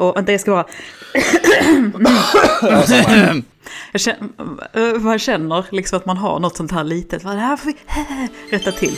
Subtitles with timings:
[0.00, 0.66] Och vänta, jag ska bara...
[3.92, 7.22] jag känner, man känner liksom att man har något sånt här litet.
[7.22, 7.76] Det här får vi
[8.50, 8.96] rätta till.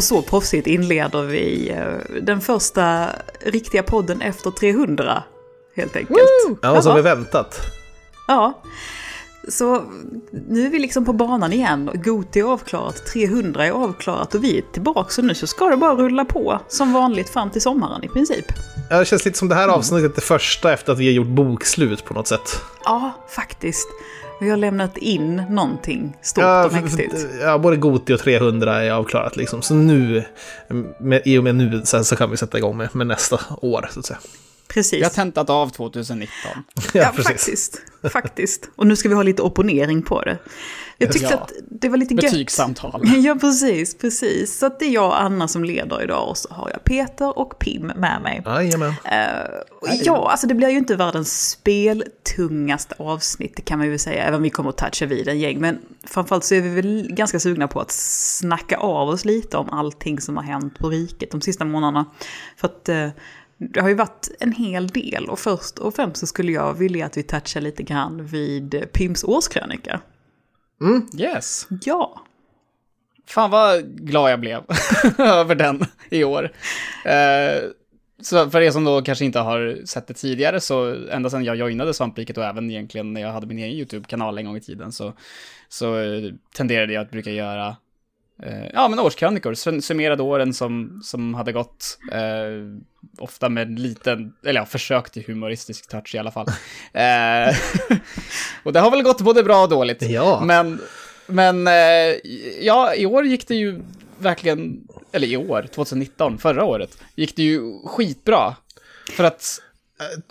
[0.00, 3.06] Och så proffsigt inleder vi eh, den första
[3.40, 5.22] riktiga podden efter 300.
[5.76, 6.18] Helt enkelt.
[6.48, 6.58] Woo!
[6.62, 7.60] Ja, som vi väntat.
[8.28, 8.62] Ja.
[9.48, 9.82] Så
[10.48, 11.90] nu är vi liksom på banan igen.
[11.94, 15.10] Goti är avklarat, 300 är avklarat och vi är tillbaka.
[15.10, 18.44] Så nu så ska det bara rulla på som vanligt fram till sommaren i princip.
[18.90, 21.12] Ja, det känns lite som det här avsnittet är det första efter att vi har
[21.12, 22.60] gjort bokslut på något sätt.
[22.84, 23.88] Ja, faktiskt.
[24.40, 27.26] Vi har lämnat in någonting stort ja, och mäktigt.
[27.40, 29.62] Ja, både Goti och 300 är avklarat liksom.
[29.62, 30.24] Så nu,
[30.98, 33.88] med, i och med nu, sen så kan vi sätta igång med, med nästa år,
[33.92, 34.18] så att säga.
[34.74, 35.00] Precis.
[35.00, 36.30] Vi har tentat av 2019.
[36.74, 37.82] ja, ja faktiskt.
[38.12, 38.70] Faktiskt.
[38.76, 40.38] Och nu ska vi ha lite opponering på det.
[40.98, 41.38] Jag tyckte ja.
[41.38, 42.22] att det var lite gött.
[42.22, 43.02] Betygssamtal.
[43.16, 44.58] Ja, precis, precis.
[44.58, 47.38] Så att det är jag och Anna som leder idag och så har jag Peter
[47.38, 48.42] och Pim med mig.
[48.46, 48.88] Jajamän.
[48.88, 48.96] Uh,
[50.02, 54.34] ja, alltså det blir ju inte världens speltungaste avsnitt, det kan man ju säga, även
[54.34, 55.60] om vi kommer att toucha vid en gäng.
[55.60, 59.70] Men framförallt så är vi väl ganska sugna på att snacka av oss lite om
[59.70, 62.06] allting som har hänt på riket de sista månaderna.
[62.56, 63.08] För att uh,
[63.60, 67.06] det har ju varit en hel del och först och främst så skulle jag vilja
[67.06, 70.00] att vi touchar lite grann vid Pims årskrönika.
[70.80, 71.08] Mm.
[71.18, 71.66] Yes.
[71.84, 72.22] Ja.
[73.26, 74.62] Fan vad glad jag blev
[75.18, 76.52] över den i år.
[77.04, 77.62] Eh,
[78.22, 81.56] så för er som då kanske inte har sett det tidigare, så ända sedan jag
[81.56, 84.92] joinade Svampriket och även egentligen när jag hade min egen YouTube-kanal en gång i tiden,
[84.92, 85.12] så,
[85.68, 85.94] så
[86.54, 87.74] tenderade jag att brukar göra eh,
[88.72, 91.98] ja, men årskrönikor, summerade åren som, som hade gått.
[92.12, 92.80] Eh,
[93.18, 96.46] ofta med en liten, eller ja, försök till humoristisk touch i alla fall.
[96.92, 97.56] eh,
[98.62, 100.02] och det har väl gått både bra och dåligt.
[100.02, 100.42] Ja.
[100.44, 100.80] Men,
[101.26, 102.16] men eh,
[102.60, 103.80] ja, i år gick det ju
[104.18, 108.56] verkligen, eller i år, 2019, förra året, gick det ju skitbra.
[109.16, 109.60] För att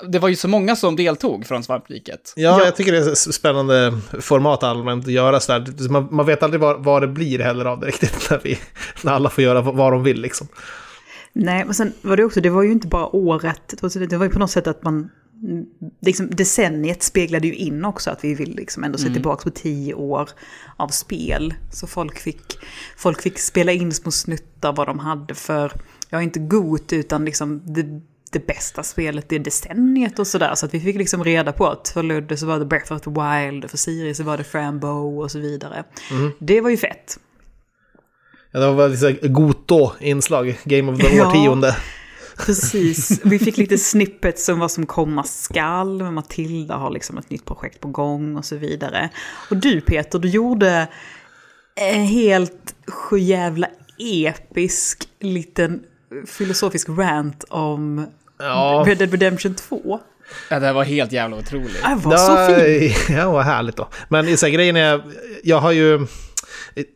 [0.07, 2.33] det var ju så många som deltog från Svampriket.
[2.35, 5.89] Ja, ja, jag tycker det är ett spännande format allmänt att göra sådär.
[5.89, 8.59] Man, man vet aldrig vad, vad det blir heller av det riktigt när, vi,
[9.03, 10.47] när alla får göra vad de vill liksom.
[11.33, 13.73] Nej, men sen var det också, det var ju inte bara året,
[14.09, 15.09] det var ju på något sätt att man,
[16.01, 19.13] liksom decenniet speglade ju in också att vi vill liksom ändå se mm.
[19.13, 20.29] tillbaka på tio år
[20.77, 21.53] av spel.
[21.71, 22.59] Så folk fick,
[22.97, 25.71] folk fick spela in små snuttar vad de hade för,
[26.09, 28.01] ja inte god utan liksom det,
[28.31, 30.55] det bästa spelet det decenniet och sådär.
[30.55, 33.01] Så att vi fick liksom reda på att för Ludde så var det Breath of
[33.01, 35.83] the Wild, för Siri så var det Frambo och så vidare.
[36.11, 36.31] Mm.
[36.39, 37.19] Det var ju fett.
[38.51, 41.75] Ja, det var lite Goto-inslag, Game of the ja, årtionde.
[42.37, 46.11] Precis, vi fick lite snippets om vad som komma skall.
[46.11, 49.09] Matilda har liksom ett nytt projekt på gång och så vidare.
[49.49, 50.87] Och du Peter, du gjorde
[51.75, 53.67] en helt sjujävla
[53.99, 55.83] episk liten
[56.25, 58.05] filosofisk rant om
[58.39, 58.83] ja.
[58.87, 59.99] Red Dead Redemption 2.
[60.49, 61.83] Ja, det var helt jävla otroligt.
[61.83, 63.09] Det var så fint.
[63.17, 63.89] Ja, vad härligt då.
[64.09, 65.01] Men så här, grejen är,
[65.43, 66.07] jag har ju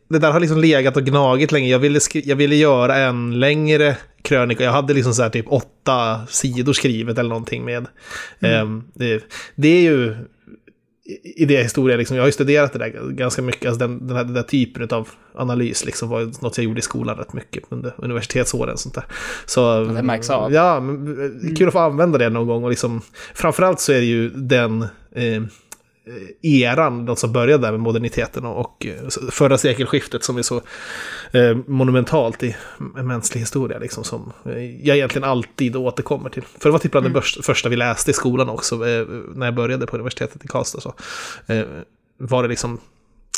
[0.08, 1.68] det där har liksom legat och gnagit länge.
[1.68, 4.64] Jag ville, jag ville göra en längre krönika.
[4.64, 7.86] Jag hade liksom så här typ åtta sidor skrivet eller någonting med.
[8.40, 8.62] Mm.
[8.62, 9.24] Um, det,
[9.54, 10.16] det, är ju
[11.22, 12.16] idéhistoria, liksom.
[12.16, 13.68] jag har ju studerat det där ganska mycket.
[13.68, 16.82] Alltså den, den, här, den där typen av analys liksom, var något jag gjorde i
[16.82, 18.78] skolan rätt mycket under universitetsåren.
[18.78, 19.04] Sånt där.
[19.46, 20.52] Så, ja, det märks av.
[20.52, 20.82] Ja,
[21.56, 22.64] kul att få använda det någon gång.
[22.64, 23.00] Och liksom,
[23.34, 24.82] framförallt så är det ju den...
[24.82, 25.42] Eh, Eh,
[26.42, 30.56] eran, de som började där med moderniteten och eh, förra sekelskiftet som är så
[31.32, 32.56] eh, monumentalt i
[32.94, 33.78] mänsklig historia.
[33.78, 34.32] Liksom, som
[34.82, 36.42] jag egentligen alltid återkommer till.
[36.42, 37.22] För det var typ bland mm.
[37.36, 40.80] det första vi läste i skolan också, när jag började på universitetet i Karlstad.
[40.80, 40.94] Så,
[42.18, 42.78] var det liksom,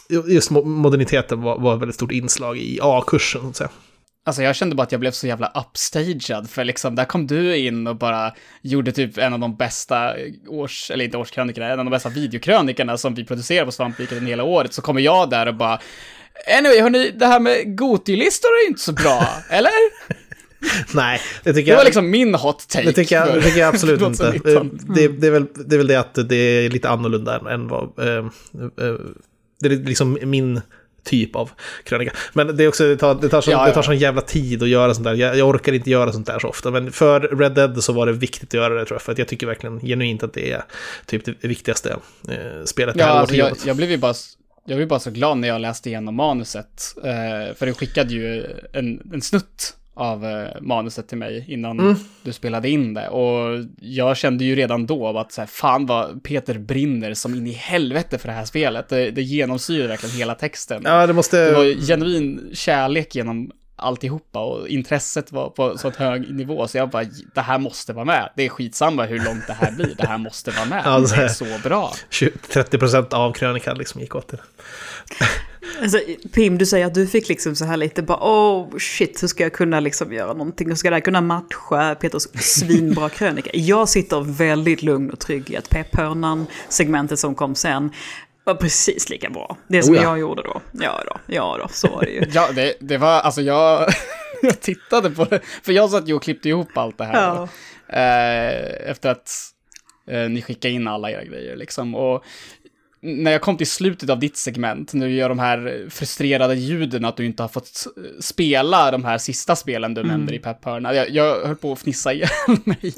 [0.09, 3.41] just moderniteten var, var ett väldigt stort inslag i A-kursen.
[3.41, 3.71] Så att säga.
[4.27, 7.57] Alltså jag kände bara att jag blev så jävla upstaged, för liksom där kom du
[7.57, 10.15] in och bara gjorde typ en av de bästa
[10.49, 14.45] års, eller inte årskrönikorna, en av de bästa videokrönikorna som vi producerar på Svampriket hela
[14.45, 15.81] året, så kommer jag där och bara
[16.59, 19.71] Anyway, hörni, det här med Gotilistor är inte så bra, eller?
[20.95, 21.77] Nej, det tycker jag...
[21.77, 22.85] Det var liksom min hot take.
[22.85, 24.41] Det tycker jag, det tycker jag absolut inte.
[24.95, 27.99] Det, det, är väl, det är väl det att det är lite annorlunda än vad...
[27.99, 28.95] Eh, eh,
[29.61, 30.61] det är liksom min
[31.07, 31.51] typ av
[31.85, 32.13] krönika.
[32.33, 33.67] Men det, är också, det, tar, det, tar sån, ja, ja.
[33.67, 35.15] det tar sån jävla tid att göra sånt där.
[35.15, 36.71] Jag, jag, orkar inte göra sånt där så ofta.
[36.71, 39.03] Men för Red Dead så var det viktigt att göra det tror jag.
[39.03, 40.65] För att jag tycker verkligen genuint att det är
[41.07, 41.97] typ det viktigaste
[42.29, 44.15] eh, spelet ja, det här alltså jag, jag blev ju bara
[44.69, 46.95] jag var bara så glad när jag läste igenom manuset.
[46.97, 51.97] Eh, för du skickade ju en, en snutt av eh, manuset till mig innan mm.
[52.23, 53.09] du spelade in det.
[53.09, 57.47] Och jag kände ju redan då att så här, fan vad Peter brinner som in
[57.47, 58.89] i helvete för det här spelet.
[58.89, 60.83] Det, det genomsyrar verkligen hela texten.
[60.85, 61.45] Ja, det måste...
[61.45, 66.91] Det var genuin kärlek genom alltihopa och intresset var på så hög nivå så jag
[66.91, 67.05] bara,
[67.35, 68.33] det här måste vara med.
[68.37, 70.83] Det är skitsamma hur långt det här blir, det här måste vara med.
[70.85, 71.93] Ja, det är så bra.
[72.11, 74.39] 30% av krönikan liksom gick åt det.
[75.83, 75.99] Alltså,
[76.33, 79.43] Pim, du säger att du fick liksom så här lite bara, oh shit, hur ska
[79.43, 80.69] jag kunna liksom göra någonting?
[80.69, 83.51] Hur ska det här kunna matcha Peters svinbra krönika?
[83.53, 87.91] Jag sitter väldigt lugn och trygg i att pepphörnan-segmentet som kom sen
[88.45, 89.57] var precis lika bra.
[89.69, 90.03] Det som oh ja.
[90.03, 90.61] jag gjorde då.
[90.73, 92.25] Ja då, ja då, så var det ju.
[92.33, 93.89] ja, det, det var, alltså jag,
[94.43, 97.15] jag tittade på det, för jag satt ju och klippte ihop allt det här.
[97.15, 97.49] Ja.
[97.89, 99.31] Eh, efter att
[100.11, 101.95] eh, ni skickade in alla era grejer liksom.
[101.95, 102.25] Och
[103.01, 107.05] när jag kom till slutet av ditt segment, när du gör de här frustrerade ljuden
[107.05, 107.87] att du inte har fått
[108.21, 110.13] spela de här sista spelen du mm.
[110.13, 110.95] nämnde i pepphörna.
[110.95, 112.29] Jag, jag höll på att fnissa ihjäl
[112.65, 112.95] mig.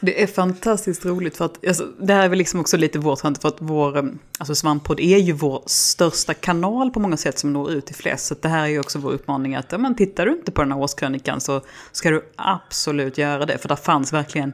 [0.00, 3.20] Det är fantastiskt roligt för att, alltså, det här är väl liksom också lite vårt
[3.20, 7.52] för att vår, um, alltså Svamppodd är ju vår största kanal på många sätt som
[7.52, 8.26] når ut till flest.
[8.26, 10.62] Så det här är ju också vår uppmaning att, ja men tittar du inte på
[10.62, 11.60] den här årskrönikan så
[11.92, 13.58] ska du absolut göra det.
[13.58, 14.52] För där fanns verkligen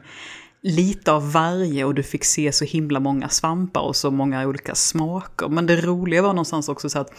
[0.61, 4.75] lite av varje och du fick se så himla många svampar och så många olika
[4.75, 5.47] smaker.
[5.47, 7.13] Men det roliga var någonstans också så att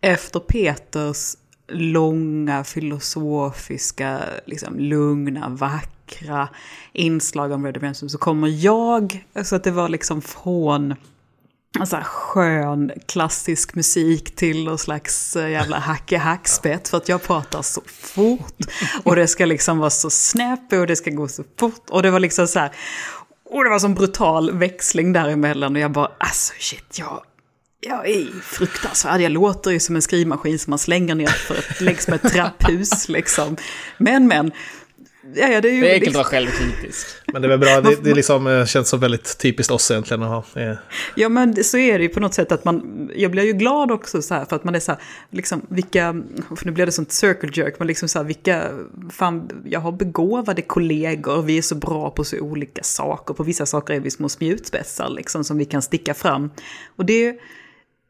[0.00, 1.36] efter Peters
[1.68, 6.48] långa filosofiska, liksom lugna, vackra
[6.92, 10.94] inslag om Red Redemption så kommer jag, så att det var liksom från
[11.80, 17.62] alltså, skön klassisk musik till någon slags eh, jävla hacke hackspett för att jag pratar
[17.62, 18.56] så fort.
[19.02, 21.90] Och det ska liksom vara så snäpp och det ska gå så fort.
[21.90, 22.72] Och det var liksom så här,
[23.50, 27.22] och det var sån brutal växling däremellan och jag bara, alltså shit, jag,
[27.80, 29.20] jag är fruktansvärd.
[29.20, 32.32] Jag låter ju som en skrivmaskin som man slänger ner för ett, längs med ett
[32.32, 33.56] trapphus liksom.
[33.98, 34.52] Men, men,
[35.34, 37.06] Ja, ja, det är ju det är enkelt att vara självkritisk.
[37.32, 40.22] Men det är väl bra, det, det liksom, eh, känns så väldigt typiskt oss egentligen
[40.22, 40.62] att ha.
[40.62, 40.76] Eh.
[41.14, 43.90] Ja, men så är det ju på något sätt att man, jag blir ju glad
[43.90, 45.00] också så här för att man är så här,
[45.30, 46.14] liksom vilka,
[46.56, 48.70] för nu blir det sånt circle jerk, men liksom så här vilka,
[49.12, 53.66] fan, jag har begåvade kollegor, vi är så bra på så olika saker, på vissa
[53.66, 56.50] saker är vi små spjutspetsar liksom som vi kan sticka fram.
[56.96, 57.36] Och det,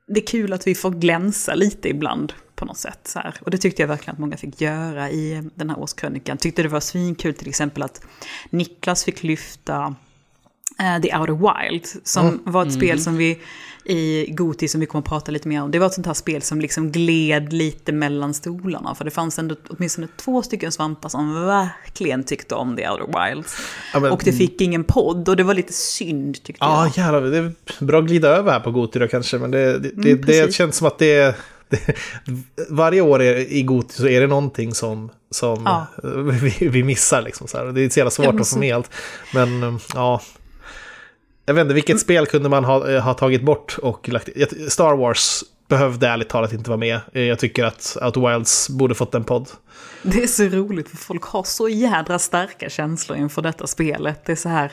[0.09, 3.01] det är kul att vi får glänsa lite ibland på något sätt.
[3.05, 3.35] Så här.
[3.41, 6.39] Och det tyckte jag verkligen att många fick göra i den här årskrönikan.
[6.39, 8.05] Tyckte det var svinkul till exempel att
[8.51, 9.95] Niklas fick lyfta
[10.81, 12.41] uh, The Outer Wild, som mm.
[12.45, 13.39] var ett spel som vi
[13.85, 15.71] i Goti som vi kommer att prata lite mer om.
[15.71, 18.95] Det var ett sånt här spel som liksom gled lite mellan stolarna.
[18.95, 23.57] För det fanns ändå åtminstone två stycken svampar som verkligen tyckte om The Outer Wilds.
[23.93, 27.07] Ja, men, och det fick ingen podd och det var lite synd tyckte ja, jag.
[27.07, 27.31] Ja, jävlar.
[27.31, 29.39] Det är bra att glida över här på Goti då kanske.
[29.39, 31.37] Men det, det, mm, det, det känns som att det
[32.69, 35.87] varje år i Goti så är det någonting som, som ja.
[36.43, 37.23] vi, vi, missar.
[37.23, 37.65] Liksom, så här.
[37.65, 38.91] Det är så jävla svårt att få med allt.
[39.35, 40.21] Men ja,
[41.47, 41.99] jag vet inte, vilket mm.
[41.99, 44.29] spel kunde man ha, ha tagit bort och lagt
[44.69, 47.01] Star Wars behövde ärligt talat inte vara med.
[47.13, 49.49] Jag tycker att Outer Wilds borde fått en podd.
[50.03, 54.25] Det är så roligt för folk har så jädra starka känslor inför detta spelet.
[54.25, 54.73] Det är så här,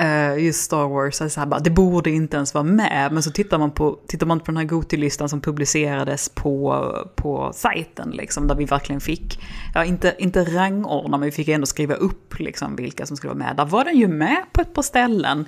[0.00, 3.12] Uh, just Star Wars, alltså här, bara, det borde inte ens vara med.
[3.12, 7.52] Men så tittar man på, tittar man på den här Goti-listan som publicerades på, på
[7.54, 9.40] sajten, liksom, där vi verkligen fick,
[9.74, 13.44] ja inte, inte rangordna, men vi fick ändå skriva upp liksom, vilka som skulle vara
[13.44, 13.56] med.
[13.56, 15.44] Där var den ju med på ett par ställen.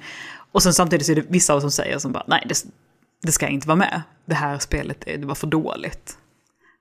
[0.53, 2.65] Och sen samtidigt så är det vissa som säger som bara, nej, det,
[3.23, 4.03] det ska inte vara med.
[4.27, 6.19] Det här spelet, det var för dåligt.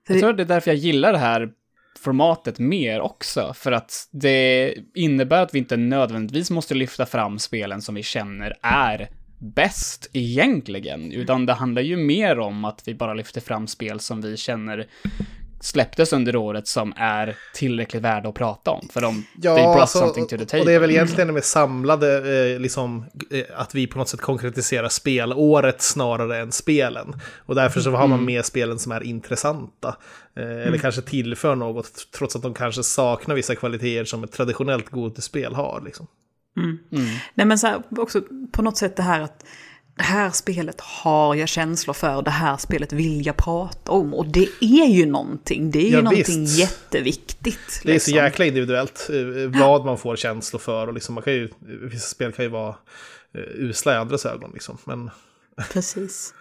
[0.08, 1.50] jag tror det är därför jag gillar det här
[1.98, 7.82] formatet mer också, för att det innebär att vi inte nödvändigtvis måste lyfta fram spelen
[7.82, 13.14] som vi känner är bäst egentligen, utan det handlar ju mer om att vi bara
[13.14, 14.86] lyfter fram spel som vi känner
[15.64, 18.88] släpptes under året som är tillräckligt värda att prata om.
[18.92, 20.60] För de, ja, they brought alltså, something to the table.
[20.60, 22.16] Och det är väl egentligen med samlade,
[22.52, 27.14] eh, liksom, eh, att vi på något sätt konkretiserar spelåret snarare än spelen.
[27.38, 28.24] Och därför så har man mm.
[28.24, 29.96] med spelen som är intressanta.
[30.36, 30.58] Eh, mm.
[30.58, 35.54] Eller kanske tillför något, trots att de kanske saknar vissa kvaliteter som ett traditionellt godespel
[35.54, 35.82] har.
[35.84, 36.06] Liksom.
[36.56, 36.78] Mm.
[36.92, 37.16] mm.
[37.34, 39.44] Nej men så här, också på något sätt det här att
[39.96, 44.14] det här spelet har jag känslor för, det här spelet vill jag prata om.
[44.14, 46.58] Och det är ju någonting, det är ju ja, någonting visst.
[46.58, 47.80] jätteviktigt.
[47.82, 48.10] Det är liksom.
[48.10, 50.86] så jäkla individuellt eh, vad man får känslor för.
[50.86, 52.76] Och liksom, man kan ju, vissa spel kan ju vara
[53.38, 54.50] uh, usla i andras ögon.
[54.54, 54.78] Liksom.
[54.84, 55.10] Men
[55.72, 56.34] Precis.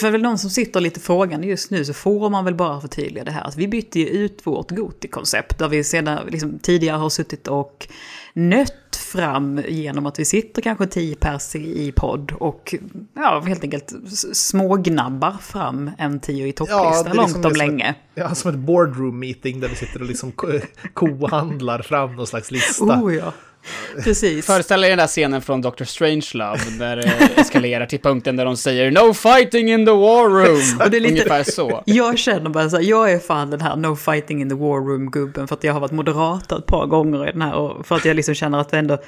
[0.00, 3.24] För väl någon som sitter lite frågande just nu så får man väl bara förtydliga
[3.24, 3.44] det här.
[3.44, 7.88] Att vi bytte ju ut vårt Goti-koncept där vi sedan liksom, tidigare har suttit och
[8.34, 12.74] nött fram genom att vi sitter kanske tio pers i podd och
[13.14, 13.92] ja, helt enkelt
[14.32, 17.94] smågnabbar fram en tio i topplista Ja, långt liksom om länge.
[18.14, 20.60] Ja, som ett boardroom meeting där vi sitter och liksom ko-
[20.94, 22.84] kohandlar fram någon slags lista.
[22.84, 23.32] Oh ja,
[24.04, 24.46] precis.
[24.46, 25.84] Föreställ er den där scenen från Dr.
[25.84, 30.80] Strangelove, där det eskalerar till punkten där de säger “No fighting in the war room”.
[30.84, 31.82] Och det är lite- Ungefär så.
[31.86, 34.80] Jag känner bara så här, jag är fan den här no fighting in the war
[34.80, 37.96] room-gubben för att jag har varit moderator ett par gånger i den här och för
[37.96, 38.98] att jag liksom känner att det ändå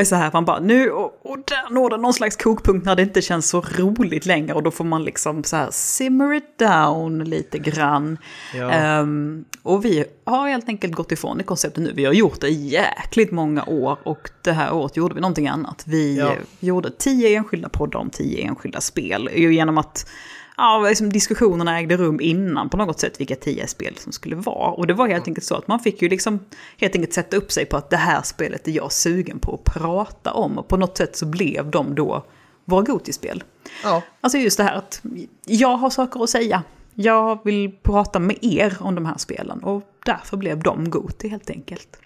[0.00, 2.96] är så här, man bara nu och, och där når det någon slags kokpunkt när
[2.96, 6.58] det inte känns så roligt längre och då får man liksom så här simmer it
[6.58, 8.18] down lite grann.
[8.54, 8.70] Ja.
[8.70, 11.92] Ehm, och vi har helt enkelt gått ifrån det konceptet nu.
[11.94, 15.82] Vi har gjort det jäkligt många år och det här året gjorde vi någonting annat.
[15.86, 16.32] Vi Ja.
[16.60, 19.30] gjorde tio enskilda poddar om tio enskilda spel.
[19.34, 20.08] Genom att
[20.56, 24.70] ja, liksom diskussionerna ägde rum innan på något sätt vilka tio spel som skulle vara.
[24.70, 26.40] Och det var helt enkelt så att man fick ju liksom
[26.76, 29.74] helt enkelt sätta upp sig på att det här spelet är jag sugen på att
[29.74, 30.58] prata om.
[30.58, 32.24] Och på något sätt så blev de då
[32.64, 33.44] våra Gotispel.
[33.82, 34.02] Ja.
[34.20, 35.02] Alltså just det här att
[35.46, 36.62] jag har saker att säga.
[36.94, 41.50] Jag vill prata med er om de här spelen och därför blev de Goti helt
[41.50, 41.98] enkelt.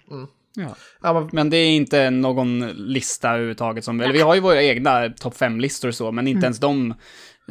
[0.55, 0.75] Ja.
[1.01, 5.09] Ja, men, det är inte någon lista överhuvudtaget som, eller vi har ju våra egna
[5.09, 6.93] topp 5-listor och så, men inte ens de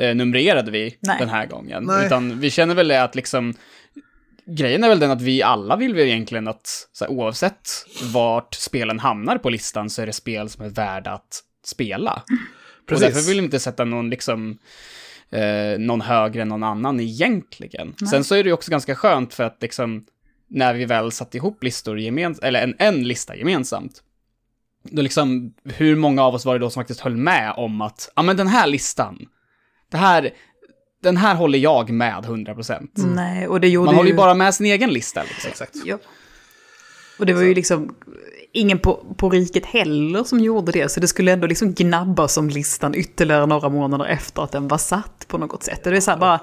[0.01, 1.17] eh, numrerade vi Nej.
[1.19, 1.85] den här gången.
[1.85, 2.07] Nej.
[2.07, 3.55] Utan vi känner väl det att liksom,
[4.47, 7.71] grejen är väl den att vi alla vill väl egentligen att, så här, oavsett
[8.13, 12.23] vart spelen hamnar på listan så är det spel som är värda att spela.
[12.87, 13.07] Precis.
[13.07, 14.59] Och därför vill vi inte sätta någon liksom,
[15.31, 17.95] eh, någon högre än någon annan egentligen.
[18.11, 20.05] Sen så är det ju också ganska skönt för att liksom,
[20.49, 24.03] när vi väl satte ihop listor gemensamt, eller en, en lista gemensamt,
[24.83, 28.13] då liksom, hur många av oss var det då som faktiskt höll med om att,
[28.17, 29.27] ja men den här listan,
[29.91, 30.31] det här,
[31.03, 32.89] den här håller jag med 100%.
[32.95, 35.51] Nej, och det gjorde Man håller ju bara med sin egen lista liksom.
[35.51, 35.77] exakt.
[35.85, 35.99] Ja.
[37.19, 37.95] Och det var ju liksom
[38.53, 42.49] ingen på, på riket heller som gjorde det, så det skulle ändå liksom gnabbas om
[42.49, 45.87] listan ytterligare några månader efter att den var satt på något sätt.
[45.87, 46.41] Och det är så här bara,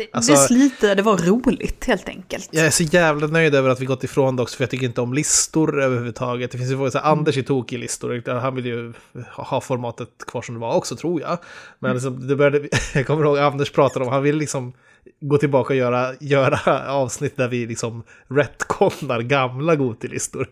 [0.00, 2.48] det, Alltså- det slitade, det var roligt helt enkelt.
[2.52, 4.86] Jag är så jävla nöjd över att vi gått ifrån det också, för jag tycker
[4.86, 6.50] inte om listor överhuvudtaget.
[6.50, 8.92] Det finns ju så här, Anders är tokig i listor, han vill ju
[9.36, 11.38] ha formatet kvar som det var också, tror jag.
[11.78, 14.72] Men liksom, det började, jag kommer ihåg Anders pratade om, han vill liksom
[15.20, 20.48] gå tillbaka och göra, göra avsnitt där vi liksom retconnar gamla Gotilistor.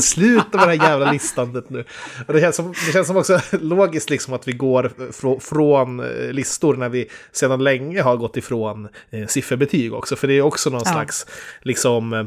[0.00, 1.84] Slutar med det här jävla listandet nu.
[2.26, 6.00] Och det, känns som, det känns som också logiskt liksom att vi går frå, från
[6.00, 10.16] eh, listor när vi sedan länge har gått ifrån eh, sifferbetyg också.
[10.16, 10.92] För det är också någon Ja.
[10.92, 11.26] slags,
[11.62, 12.24] liksom, eh,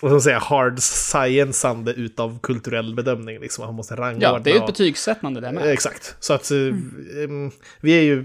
[0.00, 3.40] vad ska man säga, hard science utav kulturell bedömning.
[3.40, 3.64] Liksom.
[3.66, 4.28] Man måste rangordna.
[4.28, 5.66] Ja, det är ju ett betygssättande där Eh, med.
[5.72, 6.16] Exakt.
[6.20, 6.58] Så att eh,
[7.24, 7.50] em,
[7.80, 8.24] vi är ju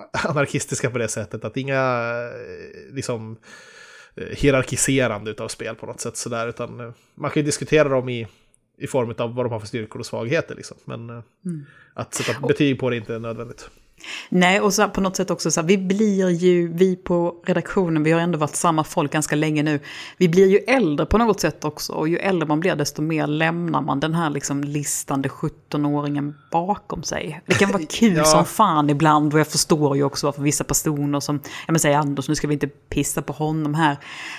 [0.28, 2.02] anarkistiska på det sättet att inga
[2.34, 3.36] eh, liksom
[4.14, 8.08] eh, hierarkiserande utav spel på något sätt sådär, utan eh, man kan ju diskutera dem
[8.08, 8.26] i,
[8.78, 10.76] i form av vad de har för styrkor och svagheter liksom.
[10.84, 11.22] Men eh,
[11.94, 13.70] att sätta betyg på det är inte nödvändigt.
[14.28, 18.02] Nej, och så på något sätt också så här, vi blir ju, vi på redaktionen,
[18.02, 19.80] vi har ändå varit samma folk ganska länge nu.
[20.16, 23.26] Vi blir ju äldre på något sätt också, och ju äldre man blir desto mer
[23.26, 27.40] lämnar man den här liksom listande 17-åringen bakom sig.
[27.46, 28.24] Det kan vara kul Ja.
[28.24, 31.34] som fan ibland, och jag förstår ju också varför vissa personer som,
[31.66, 33.96] jag menar säger Anders, nu ska vi inte pissa på honom här.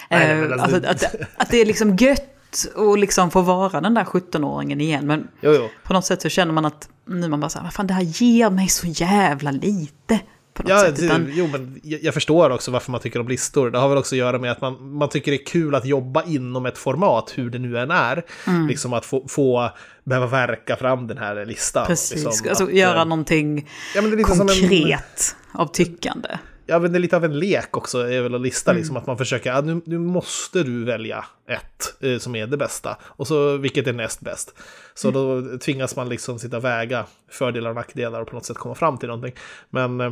[0.10, 2.36] Nej, Eh, men alltså- alltså, att, att det är liksom gött
[2.76, 5.08] och liksom få vara den där 17-åringen igen.
[5.08, 5.70] Men Jo, jo.
[5.84, 7.94] på något sätt så känner man att nu man bara så här, vad fan det
[7.94, 10.20] här ger mig så jävla lite.
[10.68, 10.96] Ja, sätt.
[10.96, 13.70] det, Utan, jo, men jag, förstår också varför man tycker om listor.
[13.72, 15.86] Det har väl också att göra med att man, man tycker det är kul att
[15.86, 18.24] jobba inom ett format, hur det nu än är.
[18.48, 18.68] Mm.
[18.68, 19.70] Liksom att få, få
[20.04, 21.88] behöva verka fram den här listan.
[21.88, 26.30] precis, Liksom, alltså att, göra eh, någonting ja, som en- konkret av tyckande.
[26.70, 28.80] Ja, men det är lite av en lek också, är väl att lista, Mm.
[28.82, 32.58] liksom, att man försöker, ja, nu, nu måste du välja ett eh, som är det
[32.58, 34.54] bästa, och så vilket är näst bäst.
[34.94, 35.52] Så Mm.
[35.52, 38.76] då tvingas man liksom sitta och väga fördelar och nackdelar och på något sätt komma
[38.76, 39.34] fram till någonting.
[39.70, 40.12] Men eh,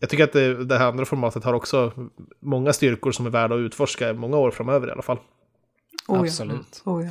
[0.00, 1.92] jag tycker att det, det här andra formatet har också
[2.40, 5.18] många styrkor som är värda att utforska många år framöver i alla fall.
[6.08, 6.22] Oh, ja.
[6.22, 6.82] Absolut.
[6.84, 7.10] Oh, ja.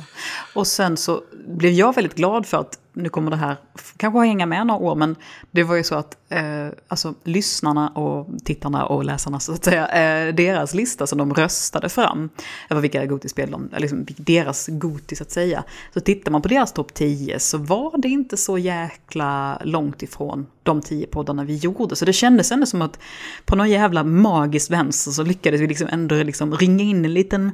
[0.54, 3.56] Och sen så blev jag väldigt glad för att, nu kommer det här
[3.96, 5.16] kanske hänga med några år, men
[5.50, 9.88] det var ju så att eh, alltså, lyssnarna och tittarna och läsarna, så att säga,
[9.88, 12.28] eh, deras lista som de röstade fram,
[12.70, 16.72] över vilka Gotispel de, liksom deras Goti så att säga, så tittar man på deras
[16.72, 21.96] topp 10 så var det inte så jäkla långt ifrån de 10 poddarna vi gjorde.
[21.96, 22.98] Så det kändes ändå som att
[23.44, 27.52] på någon jävla magisk vänster så lyckades vi liksom ändå liksom ringa in en liten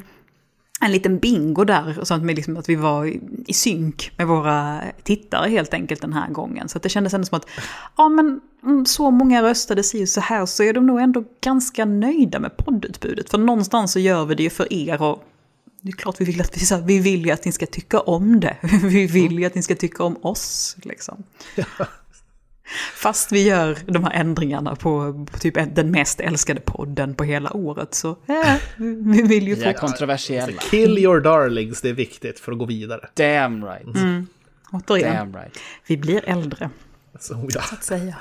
[0.82, 3.06] en liten bingo där, så att, vi liksom, att vi var
[3.46, 6.68] i, synk med våra tittare helt enkelt den här gången.
[6.68, 7.46] Så att det kändes ändå som att,
[7.96, 11.24] ja men om så många röstade si och så här så är de nog ändå
[11.40, 13.30] ganska nöjda med poddutbudet.
[13.30, 15.24] För någonstans så gör vi det ju för er och
[15.80, 17.66] det är klart vi vill att vi, så här, vi vill ju att ni ska
[17.66, 18.56] tycka om det.
[18.82, 20.76] Vi vill ju att ni ska tycka om oss.
[20.82, 21.22] Liksom.
[22.94, 27.52] Fast vi gör de här ändringarna på, på typ den mest älskade podden på hela
[27.52, 29.72] året så eh, vi vill ju få...
[29.72, 30.60] kontroversiella.
[30.60, 33.08] Kill your darlings, det är viktigt för att gå vidare.
[33.14, 33.96] Damn right.
[33.96, 34.26] Mm.
[34.72, 35.58] Återigen, Damn right.
[35.86, 36.70] vi blir äldre.
[37.20, 37.60] Så, ja.
[37.72, 38.16] att säga.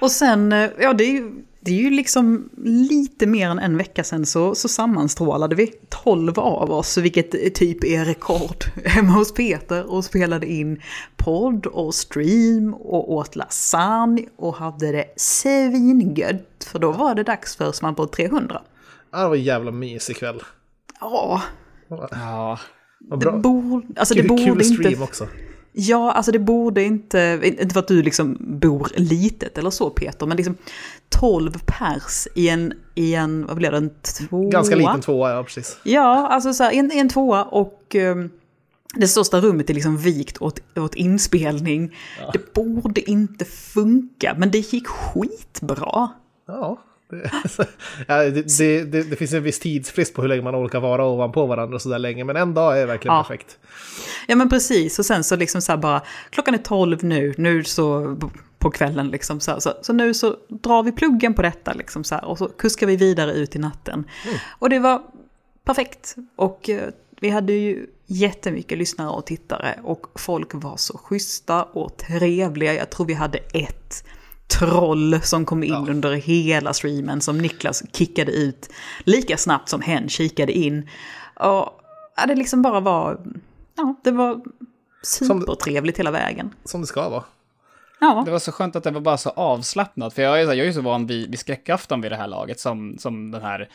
[0.00, 1.32] Och sen, eh, ja det är ju,
[1.64, 6.38] det är ju liksom lite mer än en vecka sedan så, så sammanstrålade vi 12
[6.38, 10.82] av oss, vilket typ är rekord, hemma hos Peter och spelade in
[11.16, 16.64] podd och stream och åt lasagne och hade det svingött.
[16.66, 18.62] För då var det dags för Sman på 300.
[19.12, 20.42] Ja, det var en jävla mysig kväll.
[21.00, 21.42] Ja,
[22.10, 22.58] Ja.
[23.08, 23.38] Vad det bra.
[23.38, 25.02] borde, alltså det Kul, borde kul stream inte...
[25.02, 25.28] också.
[25.76, 30.26] Ja, alltså det borde inte, inte för att du liksom bor litet eller så Peter,
[30.26, 30.56] men liksom
[31.08, 34.50] 12 pers i en, i en vad blir det, en tvåa?
[34.50, 35.78] Ganska liten tvåa, ja precis.
[35.82, 38.30] Ja, alltså så här, en, en tvåa och um,
[38.94, 41.96] det största rummet är liksom vikt åt, åt inspelning.
[42.32, 46.08] Det borde inte funka, men det gick skitbra.
[46.46, 46.78] Ja.
[47.10, 47.30] Det,
[48.08, 51.46] ja, det, det, det, finns en viss tidsfrist på hur länge man orkar vara ovanpå
[51.46, 53.22] varandra så där länge, men en dag är verkligen Ja.
[53.22, 53.58] perfekt.
[54.28, 57.64] Ja men precis, och sen så liksom så här bara, klockan är 12 nu, nu
[57.64, 58.16] så
[58.64, 62.14] på kvällen liksom så så, så nu så drar vi pluggen på detta liksom så
[62.14, 64.04] här, och så kuskar vi vidare ut i natten.
[64.58, 65.02] Och det var
[65.64, 66.88] perfekt, och eh,
[67.20, 72.74] vi hade ju jättemycket lyssnare och tittare och folk var så schyssta och trevliga.
[72.74, 74.04] Jag tror vi hade ett
[74.58, 75.86] troll som kom in Ja.
[75.88, 78.70] under hela streamen som Niklas kickade ut
[79.04, 80.88] lika snabbt som hen kikade in.
[81.34, 81.80] Och
[82.16, 83.20] ja, det liksom bara var,
[83.76, 84.40] ja, det var
[85.02, 86.54] supertrevligt hela vägen.
[86.64, 87.24] Som det ska vara.
[88.00, 90.14] Ja, Det var så skönt att det var bara så avslappnat.
[90.14, 92.28] För jag är, så- jag är ju så van vid, vid skräckafton vid det här
[92.28, 93.68] laget som, som den här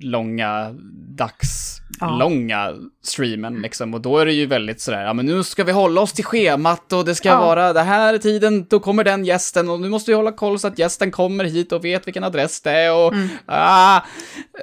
[0.00, 0.74] långa,
[1.18, 3.94] dagslånga streamen liksom.
[3.94, 6.24] Och då är det ju väldigt sådär, ja men nu ska vi hålla oss till
[6.24, 7.40] schemat och det ska Ja.
[7.40, 10.58] vara det här är tiden, då kommer den gästen och nu måste vi hålla koll
[10.58, 13.12] så att gästen kommer hit och vet vilken adress det är och
[13.46, 14.00] ah,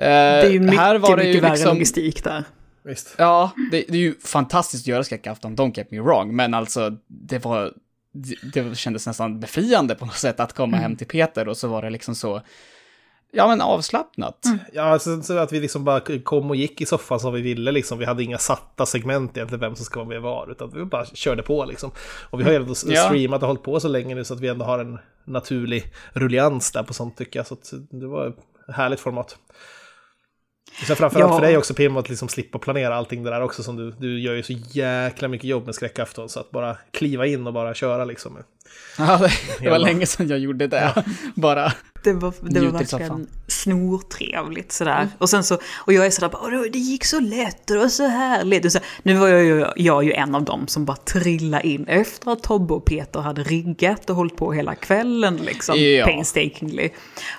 [0.02, 0.42] Mm.
[0.42, 2.44] det är ju mycket, här var det mycket ju värre liksom, logistik där.
[2.84, 3.16] Visst.
[3.18, 6.92] Ja, det, det är ju fantastiskt att göra skräckafton, don't get me wrong, men alltså
[7.08, 7.74] det var,
[8.12, 11.82] det, kändes nästan befriande på något sätt att komma hem till Peter och så var
[11.82, 12.42] det liksom så,
[13.32, 14.46] ja men avslappnat.
[14.74, 17.72] Ja, så, så att vi liksom bara kom och gick i soffan som vi ville
[17.72, 18.00] liksom.
[18.00, 21.06] Vi hade inga satta segment egentligen vem som ska vara med var, utan vi bara
[21.06, 21.92] körde på liksom.
[22.30, 23.04] Och vi har ju ändå Ja.
[23.06, 26.72] streamat och hållit på så länge nu så att vi ändå har en naturlig rullians
[26.72, 27.48] där på sånt tycker jag.
[27.48, 27.58] Så
[27.90, 29.38] det var ett härligt format.
[30.80, 31.36] Och sen framförallt Ja.
[31.40, 34.20] för dig också Pim att liksom slippa planera allting det där också som du, du
[34.22, 37.74] gör ju så jäkla mycket jobb med skräckafton så att bara kliva in och bara
[37.74, 38.38] köra liksom.
[38.98, 41.04] Ja, det, det var länge sedan jag gjorde det.
[41.36, 45.08] Bara, Det var, det var verkligen snortrevligt sådär.
[45.18, 47.82] Och sen så, och jag är sådär bara, "Åh, det gick så lätt och det
[47.82, 48.66] var så härligt.
[48.66, 51.68] Och så, nu var jag ju, jag är ju en av dem som bara trillade
[51.68, 55.76] in efter att Tobbe och Peter hade riggat och hållit på hela kvällen liksom.
[55.80, 56.06] Ja.
[56.06, 56.90] Painstakingly.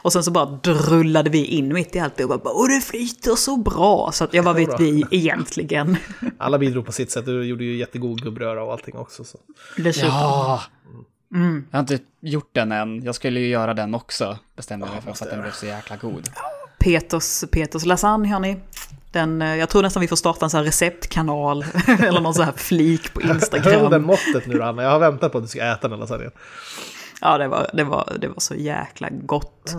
[0.03, 3.35] Och sen så bara drullade vi in mitt i allt och bara, och det flyter
[3.37, 4.11] så bra.
[4.13, 5.97] Så att jag vad vet vi egentligen?
[6.39, 9.25] Alla bidrog på sitt sätt, du gjorde ju jättegod gubbröra och allting också.
[9.25, 9.39] Så.
[9.77, 10.09] Dessutom.
[10.11, 10.63] ja.
[11.71, 15.03] Jag har inte gjort den än, jag skulle ju göra den också, bestämde jag mig
[15.03, 16.29] för, för att den blev så jäkla god.
[16.79, 18.57] Peters, Peters lasagne hörni.
[19.13, 21.65] Den, eh, jag tror nästan vi får starta en sån här receptkanal
[22.01, 24.03] eller någon sån här flik på Höll den Instagram.
[24.03, 24.83] måttet nu då, Anna.
[24.83, 26.31] Jag har väntat på att du ska äta den lasagnen.
[27.25, 29.77] Ja, det var, det, var, det var så jäkla gott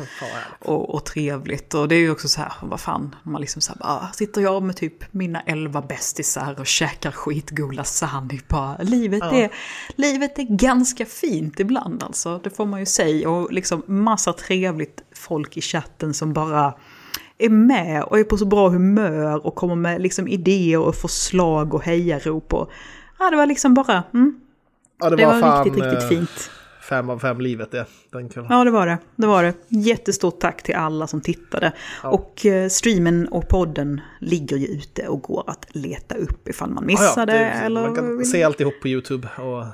[0.60, 1.74] och, och trevligt.
[1.74, 4.42] Och det är ju också så här, vad fan, man liksom så här, bara, sitter
[4.42, 8.40] jag med typ mina elva bästisar och käkar skitgod lasagne.
[8.48, 9.34] Bara, livet, Ja.
[9.34, 9.50] är,
[9.96, 13.30] livet är ganska fint ibland alltså, det får man ju säga.
[13.30, 16.74] Och liksom massa trevligt folk i chatten som bara
[17.38, 21.74] är med och är på så bra humör och kommer med liksom idéer och förslag
[21.74, 22.54] och hejarop.
[22.54, 22.72] Och,
[23.20, 24.40] ja, det var liksom bara, mm,
[25.00, 26.52] Ja, det, det var, var fan riktigt, riktigt eh, fint.
[26.90, 27.86] Fem av fem livet det.
[28.12, 28.30] Den.
[28.50, 28.98] Ja, det var det.
[29.16, 29.54] Det var det.
[29.68, 31.72] Jättestort tack till alla som tittade.
[32.04, 36.84] Och eh, streamen och podden ligger ju ute och går att leta upp ifall man
[36.90, 37.32] Ja, ja, missade.
[37.32, 39.68] det- eller Man kan se alltihop på YouTube och eh,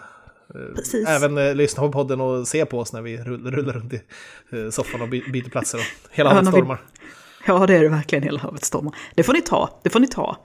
[0.76, 1.08] Precis.
[1.08, 4.02] även eh, lyssna på podden och se på oss när vi rull- rullar runt i
[4.52, 5.78] eh, soffan och by- byter platser.
[5.78, 6.82] Och hela Ja, havet stormar.
[7.48, 8.24] Ja, det är det verkligen.
[8.24, 8.95] Hela havet stormar.
[9.15, 9.80] Det får ni ta.
[9.84, 10.38] Det får ni ta.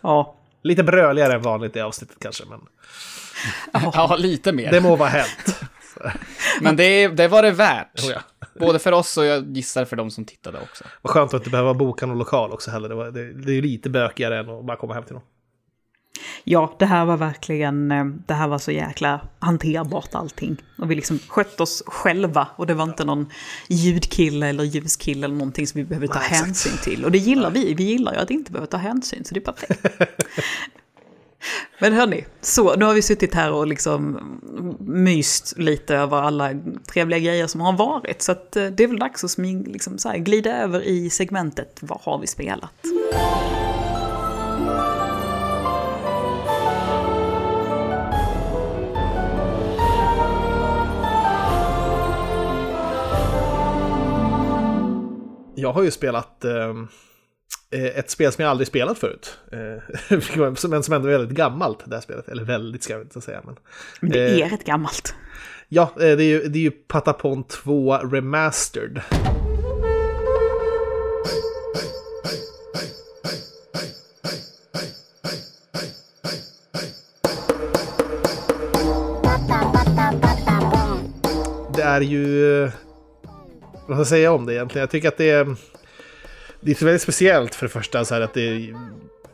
[0.00, 0.36] Ja.
[0.62, 2.60] Lite bröligare än vanligt i avsnittet kanske, men
[3.72, 4.70] Ja, lite mer.
[4.70, 5.60] det må vara hänt.
[6.60, 8.00] Men det, det var det värt.
[8.04, 8.20] Oh, ja.
[8.60, 10.84] Både för oss och jag gissar för de som tittade också.
[11.02, 12.88] Vad skönt att inte behöva boka någon lokal också heller.
[12.88, 15.22] Det, var, det, det är ju lite bökigare än att bara komma hem till någon.
[16.44, 20.56] Ja, det här var verkligen, eh, det här var så jäkla hanterbart allting.
[20.78, 23.30] Och vi liksom skötte oss själva och det var inte någon
[23.68, 26.46] ljudkille eller ljuskille eller någonting som vi behövde ta Nej, exakt.
[26.46, 27.04] hänsyn till.
[27.04, 29.52] Och det gillar vi, vi gillar ju att inte behöva ta hänsyn, så det är
[29.52, 29.86] perfekt.
[31.78, 34.20] Men hörni, så nu har vi suttit här och liksom
[34.80, 36.50] myst lite över alla
[36.92, 38.22] trevliga grejer som har varit.
[38.22, 41.10] Så att eh, det är väl dags att sming, liksom så här, glida över i
[41.10, 42.72] segmentet Vad har vi spelat?
[55.56, 56.74] Jag har ju spelat eh,
[57.70, 59.38] ett spel som jag aldrig spelat förut.
[59.52, 62.28] Eh, men som ändå är väldigt gammalt, det här spelet.
[62.28, 63.40] Eller väldigt ska jag inte säga.
[63.44, 63.56] Men,
[64.00, 65.14] Men det Eh, är rätt gammalt.
[65.68, 69.00] ja, eh, det är ju, det är ju Patapon 2 Remastered.
[81.74, 82.62] Det är ju...
[82.64, 82.70] eh,
[83.72, 84.80] Vad ska jag säga om det egentligen?
[84.80, 85.56] Jag tycker att det är...
[86.64, 88.74] Det är så väldigt speciellt för det första så här att det är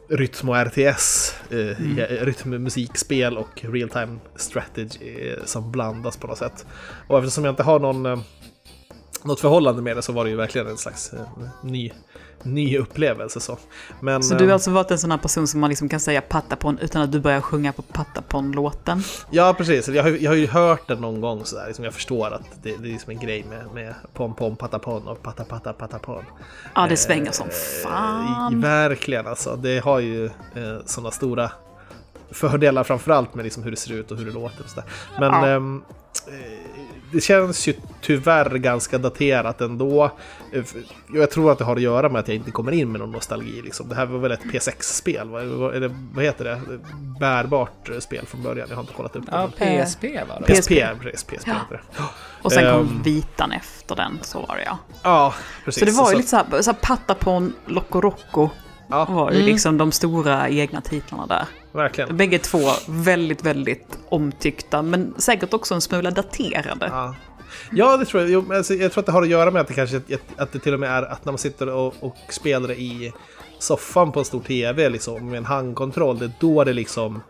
[0.09, 6.27] rytm och RTS, eh, ja, rytm, musikspel och real time strategy eh, som blandas på
[6.27, 6.66] något sätt.
[7.07, 8.19] Och eftersom jag inte har någon, eh,
[9.24, 11.20] något förhållande med det så var det ju verkligen en slags eh,
[11.62, 11.92] ny,
[12.42, 13.40] ny upplevelse.
[13.40, 13.59] Så,
[14.00, 16.00] Men, Så du har eh, alltså varit en sån här person som man liksom kan
[16.00, 19.02] säga Patapon utan att du börjar sjunga på Patapon-låten?
[19.30, 19.88] Ja, precis.
[19.88, 21.66] Jag har, jag har ju hört den någon gång sådär.
[21.66, 25.09] Liksom jag förstår att det, det är som en grej med, med pom pom patapon
[25.09, 26.24] och pata pata patapon.
[26.74, 28.61] Ja, det svänger som Eh, i- fan.
[28.61, 29.56] Verkligen alltså.
[29.56, 30.30] Det har ju eh,
[30.87, 31.50] sådana stora
[32.30, 34.64] fördelar framförallt med liksom hur det ser ut och hur det låter.
[34.64, 34.85] Och så där.
[35.20, 35.46] Men Ja.
[35.46, 35.83] ehm,
[36.28, 36.80] eh,
[37.12, 40.05] det känns ju tyvärr ganska daterat ändå.
[40.53, 40.64] Eh,
[41.14, 43.12] Jag tror att det har att göra med att jag inte kommer in med någon
[43.12, 43.62] nostalgi.
[43.62, 43.88] Liksom.
[43.88, 45.29] Det här var väl ett P6-spel?
[45.29, 45.44] va?
[45.44, 46.61] Vad- Eller vad heter det?
[47.20, 48.66] Bärbart spel från början.
[48.68, 49.33] Jag har inte kollat upp det.
[49.33, 49.49] Ja,
[49.85, 50.55] PSP var det.
[50.55, 51.25] PSP, precis.
[51.25, 51.53] PSP Ja.
[51.53, 52.03] heter det.
[52.42, 53.03] Och sen kom Ehm.
[53.03, 54.79] vitan efter den, så var det ja.
[55.03, 55.79] Ja, precis.
[55.81, 58.49] Så det var ju Så- lite så här, så här Patapon, Loco Roco
[58.92, 61.44] Ja, var ju liksom de stora egna titlarna där.
[61.72, 62.16] Verkligen.
[62.16, 66.88] Bägge två väldigt, väldigt omtyckta, men säkert också en smula daterade.
[66.90, 67.14] Ja.
[67.72, 68.30] Ja, det tror jag.
[68.30, 70.00] Jo, alltså, jag tror att det har att göra med att det kanske
[70.37, 73.12] att, det till och med är att när man sitter och, och spelar det i
[73.59, 77.22] soffan på en stor tv liksom, med en handkontroll, det är då det liksom...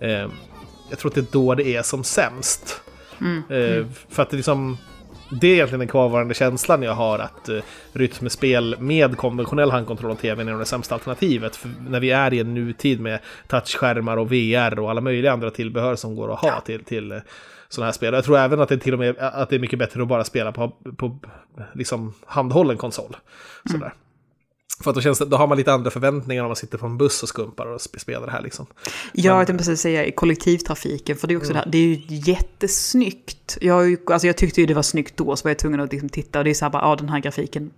[0.00, 0.28] Eh,
[0.90, 2.80] jag tror att det är då det är som sämst.
[3.50, 4.78] Eh, För att det liksom...
[5.40, 10.18] Det är egentligen den kvarvarande känslan jag har att uh, rytmspel med konventionell handkontroll och
[10.18, 11.56] tv är nog det sämsta alternativet.
[11.56, 15.50] För när vi är i en nutid med touchskärmar och VR och alla möjliga andra
[15.50, 17.20] tillbehör som går att ha till, till
[17.68, 18.14] sådana här spel.
[18.14, 20.24] Jag tror även att det till och med att det är mycket bättre att bara
[20.24, 21.18] spela på, på
[21.72, 23.16] liksom handhållen konsol.
[23.70, 23.92] Sådär.
[24.82, 26.86] För att då, känns det, då har man lite andra förväntningar om man sitter på
[26.86, 28.66] en buss och skumpar och sp- spelar det här liksom.
[29.12, 31.86] Ja, jag tänkte precis säga i kollektivtrafiken, för det är också det här, det är
[31.86, 33.58] ju jättesnyggt.
[33.60, 36.08] Jag, alltså jag tyckte ju det var snyggt då, så var jag tvungen att liksom
[36.08, 37.70] titta och det är så här bara, ja den här grafiken,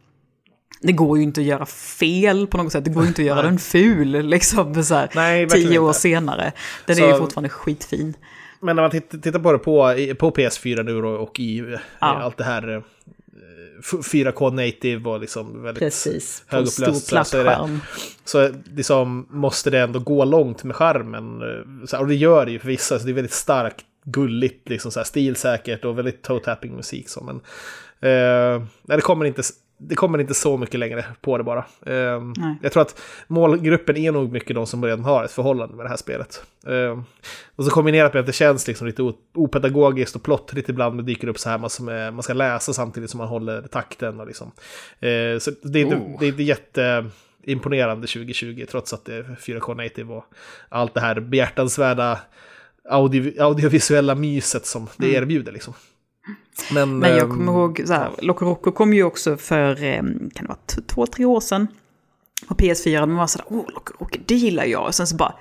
[0.80, 3.26] det går ju inte att göra fel på något sätt, det går ju inte att
[3.26, 6.00] göra den ful liksom så här, Nej, tio år inte.
[6.00, 6.52] senare.
[6.86, 8.14] Den är Så- ju fortfarande skitfin.
[8.60, 11.76] Men när man titt- tittar på det på, på PS4 nu då, och i Ja.
[12.00, 12.82] allt det här eh,
[14.02, 17.78] 4K native och liksom väldigt Precis, högupplöst så- så det-.
[18.24, 21.42] Så liksom måste det ändå gå långt med skärmen.
[21.42, 24.68] eh, Så och det gör det ju för vissa, så det är väldigt starkt, gulligt,
[24.68, 27.08] liksom så här, stilsäkert och väldigt toe-tapping musik.
[27.08, 27.36] Så, men
[28.10, 29.42] eh, det, kommer inte,
[29.78, 31.64] det kommer inte så mycket längre på det bara.
[32.36, 32.56] Nej.
[32.62, 35.90] jag tror att målgruppen är nog mycket de som redan har ett förhållande med det
[35.90, 36.44] här spelet.
[36.66, 37.02] Eh,
[37.56, 41.28] och så kombinerat med att det känns liksom lite opedagogiskt och plottrigt ibland, men dyker
[41.28, 44.20] upp så här är, man ska läsa samtidigt som man håller takten.
[44.20, 44.50] Och liksom.
[45.00, 46.18] eh, så det är inte, Oh.
[46.20, 47.10] det är inte jätte
[47.42, 50.24] imponerande 2020 trots att det är 4K native och
[50.68, 52.18] allt det här behjärtansvärda
[52.90, 55.52] audio, audiovisuella myset som det erbjuder.
[55.52, 55.74] Liksom.
[56.72, 59.96] Men, Men jag ehm, kommer ihåg, så här, Loco Roco kom ju också för, eh,
[59.96, 61.66] kan det vara två, tre år sedan.
[62.48, 64.86] På PS4, och man var sådär, åh, Loco Roco, det gillar jag.
[64.86, 65.34] Och sen så bara,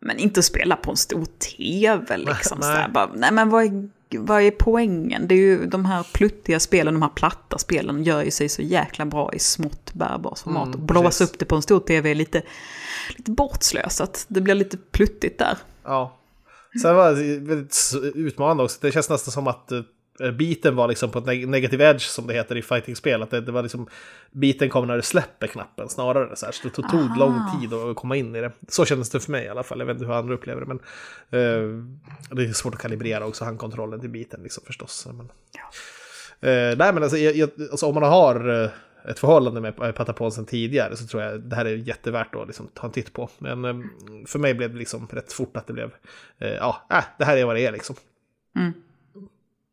[0.00, 2.58] men inte att spela på en stor tv liksom.
[2.60, 2.74] Nej.
[2.74, 5.28] Nej, bara, nej men vad är, vad är poängen?
[5.28, 8.62] Det är ju de här pluttiga spelen, de här platta spelen gör ju sig så
[8.62, 10.66] jäkla bra i smått bärbart format.
[10.66, 12.42] Mm, och blåsa upp det på en stor tv är lite,
[13.16, 14.26] lite bortslösat.
[14.28, 15.58] Det blir lite pluttigt där.
[15.84, 16.16] Ja.
[16.82, 18.78] Sen var det väldigt utmanande också.
[18.80, 19.80] Det känns nästan som att eh,
[20.32, 23.22] biten var liksom på ett neg- negative edge som det heter i fighting-spel.
[23.22, 23.88] Att det, det var liksom,
[24.30, 26.36] biten kom när du släpper knappen snarare.
[26.36, 28.52] Så, här, så det tog, tog lång tid att komma in i det.
[28.68, 29.78] Så kändes det för mig i alla fall.
[29.78, 30.66] Jag vet inte hur andra upplever det.
[30.66, 30.78] Men
[31.30, 31.84] eh,
[32.30, 35.08] det är svårt att kalibrera också handkontrollen till biten liksom förstås.
[35.12, 35.26] Men,
[36.40, 38.70] eh, nej men alltså, jag, jag, alltså om man har eh,
[39.08, 42.68] ett förhållande med Patapon sedan tidigare så tror jag det här är jättevärt att liksom
[42.74, 43.30] ta en titt på.
[43.38, 43.74] Men eh,
[44.26, 45.90] för mig blev det liksom rätt fort att det blev,
[46.38, 47.96] eh, ja, äh, det här är vad det är liksom.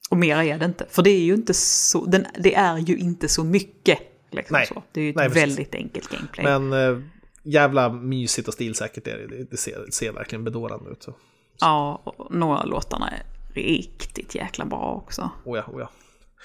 [0.10, 0.86] Och mer är det inte.
[0.90, 4.00] För det är ju inte så, den, det är ju inte så mycket.
[4.32, 4.68] Liksom Nej.
[4.68, 4.84] Så.
[4.92, 6.46] Det är ju ett Nej, väldigt enkelt gameplay.
[6.46, 7.04] Men eh,
[7.44, 9.28] jävla mysigt och stilsäkert är det.
[9.28, 11.04] Det, det ser, ser verkligen bedårande ut.
[11.04, 11.14] Så.
[11.60, 15.30] Ja, och några av låtarna är riktigt jäkla bra också.
[15.46, 15.90] Oh ja, oh ja.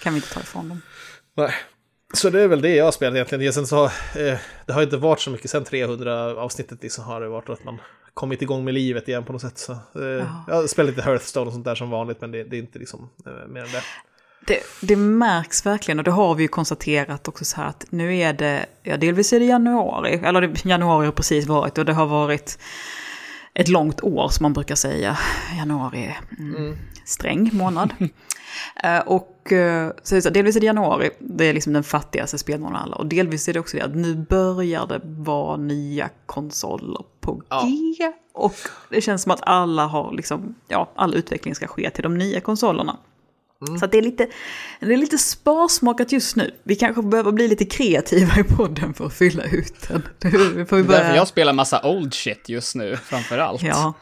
[0.03, 0.81] Kan vi inte ta ifrån dem.
[1.37, 1.55] Nej.
[2.13, 3.53] Så det är väl det jag har spelat egentligen.
[3.53, 7.29] Sen så, eh, det har inte varit så mycket sen 300 avsnittet liksom har det
[7.29, 7.79] varit att man
[8.15, 9.59] kommit igång med livet igen på något sätt.
[9.59, 12.57] Så, eh, Jag har spelat lite Hearthstone och sånt där som vanligt men det, det
[12.57, 13.83] är inte liksom eh, mer än det.
[14.47, 18.17] Det, det märks verkligen och det har vi ju konstaterat också så här att nu
[18.17, 22.07] är det, ja delvis är det januari, eller januari har precis varit och det har
[22.07, 22.59] varit
[23.55, 25.19] ett långt år som man brukar säga.
[25.57, 27.95] Januari är mm, sträng månad.
[28.85, 29.32] Eh, och
[30.03, 32.97] så är det så, delvis är det januari, det är liksom den fattigaste spelmånaden alla.
[32.97, 37.63] Och delvis är det också det att nu börjar det vara nya konsoler på Ja.
[37.99, 38.13] G.
[38.33, 38.55] Och
[38.89, 42.41] det känns som att alla har liksom, ja, all utveckling ska ske till de nya
[42.41, 42.97] konsolerna.
[43.79, 44.27] Så att det är, lite,
[44.81, 46.55] det är lite sparsmakat just nu.
[46.63, 50.03] Vi kanske behöver bli lite kreativa i podden för att fylla ut den.
[50.67, 51.01] Får vi börja...
[51.01, 53.63] därför jag spelar massa old shit just nu, framför allt.
[53.63, 53.95] Ja.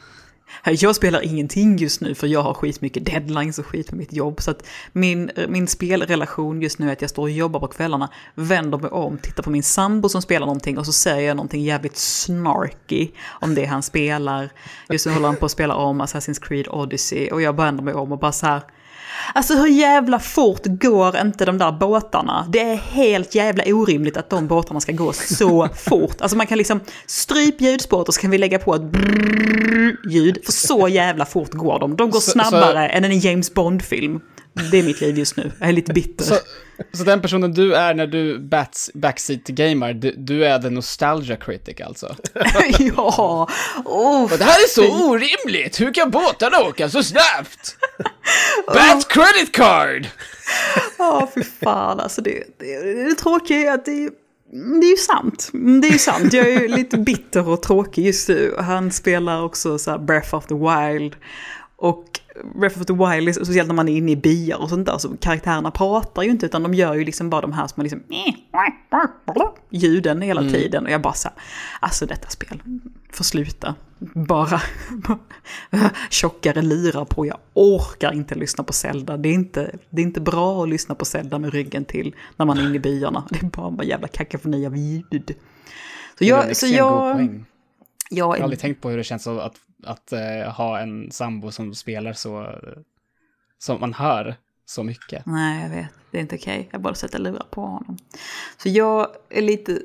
[0.65, 4.43] Jag spelar ingenting just nu för jag har skitmycket deadlines och skit med mitt jobb.
[4.43, 8.09] Så att min, min spelrelation just nu är att jag står och jobbar på kvällarna,
[8.35, 11.63] vänder mig om, tittar på min sambo som spelar någonting och så säger jag någonting
[11.63, 14.51] jävligt snarky om det han spelar.
[14.89, 17.95] Just nu håller han på att spela om Assassin's Creed Odyssey och jag vänder mig
[17.95, 18.61] om och bara så här.
[19.35, 22.47] Alltså hur jävla fort går inte de där båtarna?
[22.49, 26.21] Det är helt jävla orimligt att de båtarna ska gå så fort.
[26.21, 30.39] Alltså man kan liksom stryp ljudspåret och så kan vi lägga på ett brrrr-ljud.
[30.45, 31.97] För så jävla fort går de.
[31.97, 34.21] De går Så- snabbare än en James Bond-film.
[34.53, 35.53] Det är mitt liv just nu.
[35.61, 36.25] Jag är lite bitter.
[36.25, 36.35] Så,
[36.93, 41.81] så den personen du är när du bats, backseat-gamar, du, du är the nostalgia critic
[41.81, 42.17] alltså?
[42.79, 43.49] ja,
[43.85, 45.81] oh, Det här är så orimligt!
[45.81, 47.77] Hur kan båtarna åka så snabbt?
[48.67, 50.07] Bat credit card!
[50.99, 52.01] Ja, fy fan.
[52.01, 54.11] Alltså det, det, det tråkiga är att det är,
[54.81, 55.51] det är ju sant.
[55.53, 56.33] Det är ju sant.
[56.33, 58.55] Jag är ju lite bitter och tråkig just nu.
[58.59, 61.17] Han spelar också så Breath of the Wild.
[61.77, 62.21] Och
[62.55, 64.99] Breath of the Wild, är- speciellt när man är inne i byar och sånt där,
[64.99, 68.03] så karaktärerna pratar ju inte utan de gör ju liksom bara de här små liksom
[69.71, 70.85] ljuden hela tiden.
[70.85, 71.37] Och jag bara så här,
[71.81, 72.63] alltså detta spel
[73.13, 73.75] får sluta.
[74.15, 74.61] Bara
[76.11, 77.27] tjockare lyra på.
[77.27, 79.17] Jag orkar inte lyssna på Zelda.
[79.17, 82.47] Det är inte, det är inte bra att lyssna på Zelda med ryggen till när
[82.47, 83.25] man är inne i byarna.
[83.31, 85.35] Det är bara en jävla kakafoni av ljud.
[86.19, 87.45] Så jag, så jag, jag
[88.11, 91.75] Jag har aldrig tänkt på hur det känns att, att, eh, ha en sambo som
[91.75, 92.59] spelar så,
[93.59, 95.27] som man hör så mycket.
[95.27, 95.89] Nej, jag vet.
[96.11, 96.69] Det är inte okej.
[96.73, 97.99] Jag bara sätter lurar på honom.
[98.57, 99.83] Så jag är lite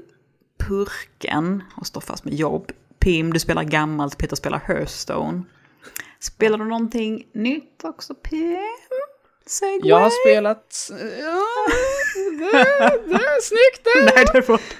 [0.59, 2.71] purken och står fast med jobb.
[2.99, 5.43] Pim, du spelar gammalt, Peter spelar Hearthstone.
[6.19, 8.57] Spelar du någonting nytt också, Pim?
[9.47, 9.89] Segway?
[9.89, 10.89] Jag har spelat...
[11.19, 11.45] Ja,
[12.39, 12.51] det,
[13.07, 14.11] det är snyggt det!
[14.15, 14.59] Nej, det var...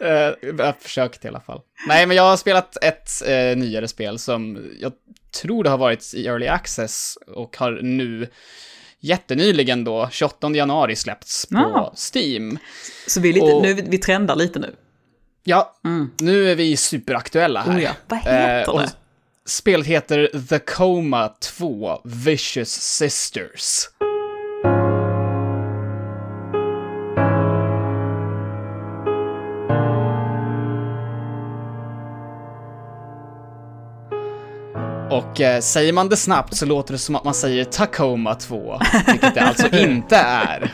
[0.00, 1.60] Eh, jag har försökt i alla fall.
[1.86, 4.92] Nej, men jag har spelat ett eh, nyare spel som jag
[5.40, 8.28] tror det har varit i Early Access och har nu
[9.00, 11.94] jättenyligen då, 28 januari släppts på Ah.
[12.14, 12.58] Steam.
[13.06, 14.74] Så vi, är lite, Och- nu, vi trendar lite nu.
[15.44, 15.76] Ja,
[16.18, 17.66] nu är vi superaktuella här.
[17.70, 17.78] Mm.
[17.78, 18.92] Oh ja, vad heter och det?
[19.46, 23.88] Spelet heter The Coma 2 Vicious Sisters.
[35.10, 38.80] Och eh, säger man det snabbt så låter det som att man säger Tacoma 2,
[39.06, 40.72] vilket det alltså inte är.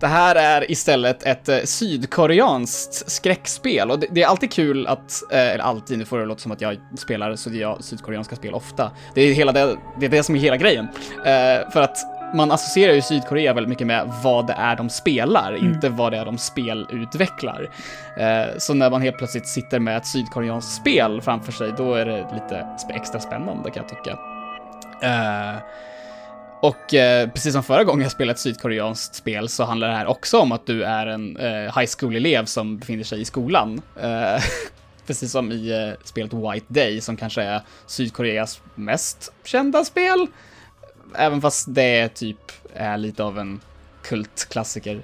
[0.00, 5.32] Det här är istället ett eh, sydkoreanskt skräckspel och det, det är alltid kul att,
[5.32, 8.54] eh, eller alltid, nu får det låta som att jag spelar så jag, sydkoreanska spel
[8.54, 8.90] ofta.
[9.14, 10.88] Det är, hela det, det är det som är hela grejen.
[11.26, 11.96] Eh, för att
[12.34, 16.18] man associerar ju Sydkorea väldigt mycket med vad det är de spelar, inte vad det
[16.18, 17.70] är de spelutvecklar.
[18.16, 22.06] Eh, så när man helt plötsligt sitter med ett sydkoreanskt spel framför sig, då är
[22.06, 24.18] det lite extra spännande kan jag tycka.
[25.02, 25.56] Eh,
[26.60, 30.06] och eh, precis som förra gången jag spelade ett sydkoreanskt spel så handlar det här
[30.06, 33.82] också om att du är en eh, high school-elev som befinner sig i skolan.
[34.00, 34.42] Eh,
[35.06, 40.26] precis som i eh, spelet White Day som kanske är Sydkoreas mest kända spel.
[41.14, 43.60] även fast det typ är lite av en
[44.02, 45.02] kultklassiker.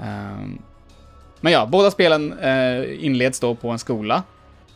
[0.00, 0.58] Ehm,
[1.40, 4.22] men ja, båda spelen eh, inleds då på en skola.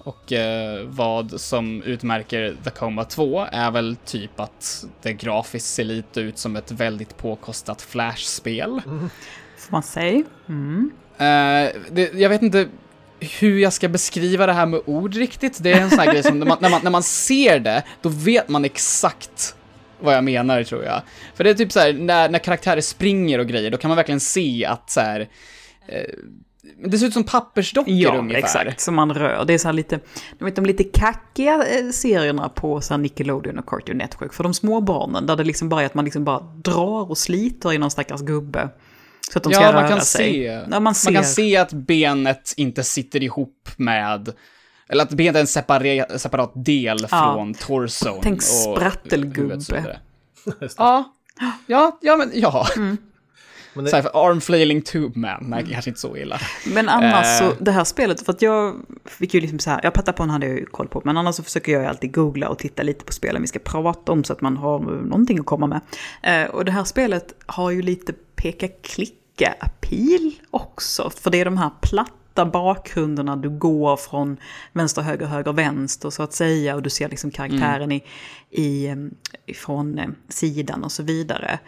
[0.05, 5.85] Och uh, vad som utmärker The Coma 2 är väl typ att det grafiskt ser
[5.85, 8.83] lite ut som ett väldigt påkostat Flash-spel.
[8.87, 9.11] Mm.
[9.59, 10.25] Får man säga.
[10.49, 10.91] Mm.
[11.13, 12.69] Uh, det, jag vet inte
[13.21, 15.63] hur jag ska beskriva det här med ord riktigt.
[15.63, 17.83] Det är en sån här grej som när man, när, man, när man ser det,
[18.03, 19.57] då vet man exakt
[20.01, 21.03] vad jag menar tror jag.
[21.35, 23.97] För det är typ så här, när, när karaktärer springer och grejer, då kan man
[23.97, 25.29] verkligen se att så här,
[25.89, 26.15] eh,
[26.85, 28.39] det ser ut som pappersdockor ja, ungefär.
[28.39, 29.45] exakt, som man rör.
[29.45, 30.01] Det är så här lite,
[30.39, 34.33] du vet de lite kackiga eh, serierna på så Nickelodeon och Cartoon Network.
[34.33, 37.19] För de små barnen, där det liksom bara är att man liksom bara drar och
[37.19, 38.69] sliter i någon stackars gubbe.
[39.33, 40.33] Så att de ska ja, röra man kan sig.
[40.33, 41.11] Se, ja, man, ser.
[41.11, 44.33] man kan se att benet inte sitter ihop med
[44.89, 47.33] eller att benet är en separe, separat del Ja.
[47.35, 48.21] från torson.
[48.23, 49.99] Tänk sprattelgubbe.
[50.77, 51.15] Ja,
[51.67, 52.67] ja, ja men ja.
[52.77, 52.97] Mm.
[53.75, 56.41] Men det, Så här, för arm flailing tube man, nej kanske inte så illa.
[56.67, 57.39] Men annars Eh.
[57.39, 60.47] så, det här spelet, för att jag fick ju liksom så här, jag Patapon hade
[60.47, 63.05] jag ju koll på, men annars så försöker jag ju alltid googla och titta lite
[63.05, 65.81] på spelen vi ska prata om så att man har någonting att komma med.
[66.23, 71.71] Eh, och det här spelet har ju lite peka-klicka-appeal också, för det är de här
[71.81, 74.37] platta bakgrunderna, du går från
[74.73, 78.05] vänster, höger, höger, vänster så att säga, och du ser liksom karaktären i,
[78.51, 78.97] i, eh,
[79.47, 81.59] ifrån eh, sidan och så vidare.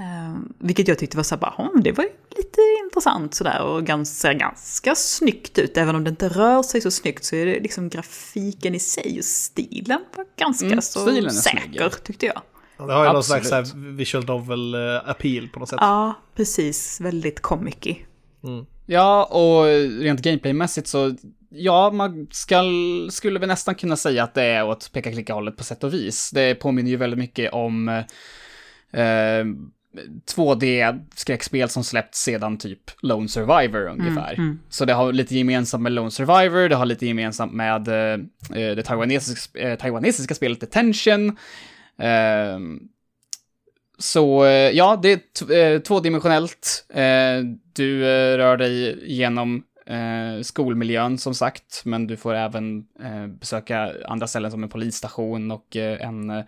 [0.00, 3.62] Eh, vilket jag tyckte var så här, bara, "Hm, det var ju lite intressant sådär
[3.62, 5.76] och ganska, ganska snyggt ut.
[5.76, 9.18] Även om det inte rör sig så snyggt så är det liksom grafiken i sig
[9.18, 11.58] och stilen var ganska Mm, så stilen är säker
[11.90, 12.04] snygg.
[12.04, 12.42] tyckte jag.
[12.88, 15.78] det har ju någon slags här visual novel eh, appeal på något sätt.
[15.80, 17.00] Ja, precis.
[17.00, 17.74] Väldigt comic
[18.86, 19.64] Ja, och
[20.02, 21.14] rent gameplaymässigt så,
[21.50, 22.62] ja, man ska,
[23.10, 26.30] skulle väl nästan kunna säga att det är åt peka-klicka-hållet på sätt och vis.
[26.30, 27.88] Det påminner ju väldigt mycket om
[28.92, 29.44] eh,
[30.36, 34.34] 2D-skräckspel som släppts sedan typ Lone Survivor ungefär.
[34.68, 38.18] Så det har lite gemensamt med Lone Survivor, det har lite gemensamt med eh,
[38.50, 41.36] det taiwanesiska, eh, taiwanesiska spelet Detention.
[41.98, 42.78] Ehm,
[43.98, 45.12] så eh, ja, det
[45.50, 46.86] är eh, tvådimensionellt.
[46.94, 53.26] Eh, Du eh, rör dig genom eh, skolmiljön som sagt, men du får även eh,
[53.26, 56.44] besöka andra ställen som en polisstation och eh, en, eh,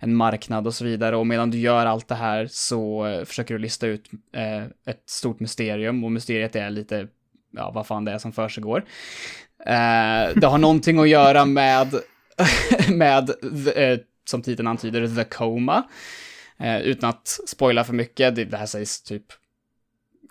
[0.00, 1.16] en marknad och så vidare.
[1.16, 5.02] Och medan du gör allt det här så eh, försöker du lista ut eh, ett
[5.06, 7.08] stort mysterium och mysteriet är lite,
[7.56, 8.84] ja, vad fan det är som försiggår.
[9.66, 11.94] Eh, det har någonting att göra med,
[12.88, 13.30] med
[13.64, 13.98] the, eh,
[14.30, 15.84] som titeln antyder, The Coma.
[16.60, 19.24] Eh, utan att spoila för mycket, det, det här sägs typ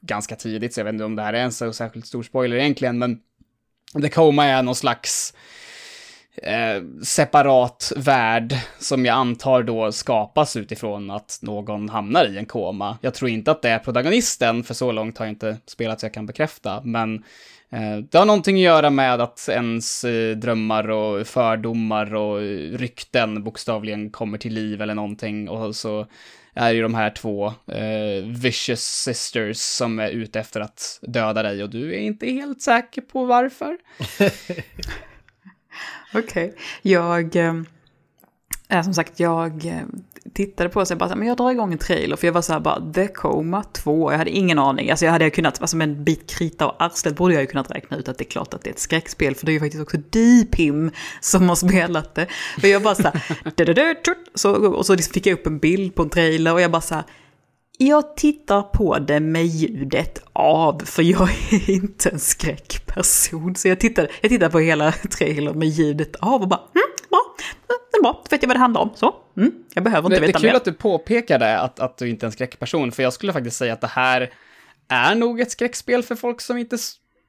[0.02, 2.58] ganska tidigt, så jag vet inte om det här är en så särskilt stor spoiler
[2.58, 3.20] egentligen, men
[4.02, 5.34] The Coma är någon slags
[6.44, 12.98] eh, separat värld som jag antar då skapas utifrån att någon hamnar i en koma.
[13.02, 16.06] Jag tror inte att det är protagonisten, för så långt har jag inte spelat så
[16.06, 17.16] jag kan bekräfta, men
[17.70, 22.40] eh, det har någonting att göra med att ens eh, drömmar och fördomar och
[22.80, 26.08] rykten bokstavligen kommer till liv eller någonting och så
[26.58, 31.64] är ju de här två eh, vicious sisters som är ute efter att döda dig
[31.64, 33.78] och du är inte helt säker på varför.
[36.14, 36.56] Okej.
[36.82, 37.54] Jag, eh,
[38.70, 39.82] Eh, som sagt, jag eh,
[40.34, 42.16] tittade på och jag bara, så här, men jag drar igång en trailer.
[42.16, 44.12] För jag var så här bara, The Coma 2.
[44.12, 44.90] Jag hade ingen aning.
[44.90, 47.72] Alltså jag hade kunnat, alltså med en bit krita och arslet borde jag ju kunnat
[47.72, 49.36] räkna ut att det är klart att det är ett skräckspel.
[49.36, 52.28] För det är ju faktiskt också Deepim som har spelat det.
[52.60, 53.22] För jag bara så här,
[54.34, 56.96] så, och så fick jag upp en bild på en trailer och jag bara så
[56.96, 57.04] här,
[57.78, 63.56] jag tittar på det med ljudet av, för jag är inte en skräckperson.
[63.56, 67.36] Så jag tittar, jag tittar på hela trailern med ljudet av och bara, mm, bra,
[67.98, 68.90] är bra, då vet jag vad det handlar om.
[68.96, 70.56] Så, mm, jag behöver Det, inte det är veta kul mer.
[70.56, 73.74] att du påpekade att, att du inte är en skräckperson, för jag skulle faktiskt säga
[73.74, 74.34] att det här
[74.88, 76.78] är nog ett skräckspel för folk som inte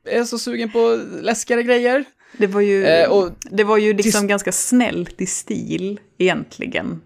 [0.05, 2.05] är så sugen på läskigare grejer.
[2.37, 7.01] Det var ju, Eh, och- det var ju liksom Tis- ganska snällt i stil egentligen.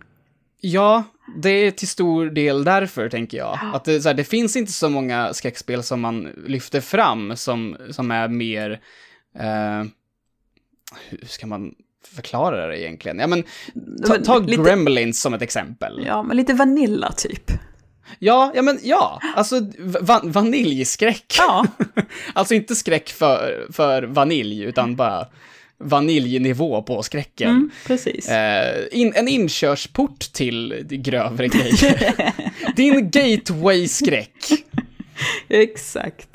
[0.61, 1.05] Ja,
[1.37, 3.59] det är till stor del därför, tänker jag.
[3.75, 8.11] Att det, här, det finns inte så många skräckspel som man lyfter fram som, som
[8.11, 8.71] är mer...
[9.39, 9.85] Eh,
[11.09, 11.75] hur ska man
[12.09, 13.19] förklara det egentligen?
[13.19, 13.45] Ja, men
[14.07, 16.03] ta, ta lite- Gremlins som ett exempel.
[16.07, 17.51] Ja, men lite Vanilla typ.
[18.19, 21.35] Ja, ja men ja, alltså va vaniljskräck.
[21.39, 21.67] Ja,
[22.33, 25.27] Alltså inte skräck för, för vanilj, utan bara
[25.79, 27.51] vaniljnivå på skräcken.
[27.51, 28.29] mm, precis.
[28.29, 32.13] Eh, in, en inkörsport till grövre grejer.
[32.77, 34.37] Din gateway-skräck.
[35.49, 36.29] Exakt.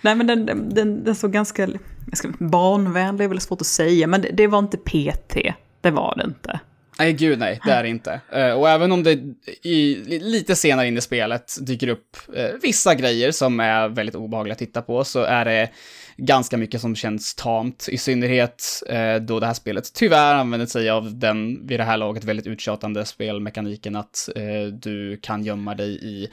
[0.00, 1.68] Nej men den, den, den, den såg ganska,
[2.16, 5.36] ska, barnvänlig är väl svårt att säga, men det, det var inte PT.
[5.80, 6.60] Det var det inte.
[6.98, 8.20] Nej, gud nej, det är det inte.
[8.32, 9.18] Eh, och även om det
[9.62, 14.52] i, lite senare in i spelet dyker upp eh, vissa grejer som är väldigt obehagliga
[14.52, 15.70] att titta på, så är det
[16.16, 20.90] ganska mycket som känns tamt, i synnerhet eh, då det här spelet tyvärr använder sig
[20.90, 24.28] av den, vid det här laget, väldigt uttjatande spelmekaniken att
[24.72, 26.28] du kan gömma dig i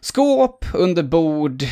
[0.00, 1.62] skåp, under bord,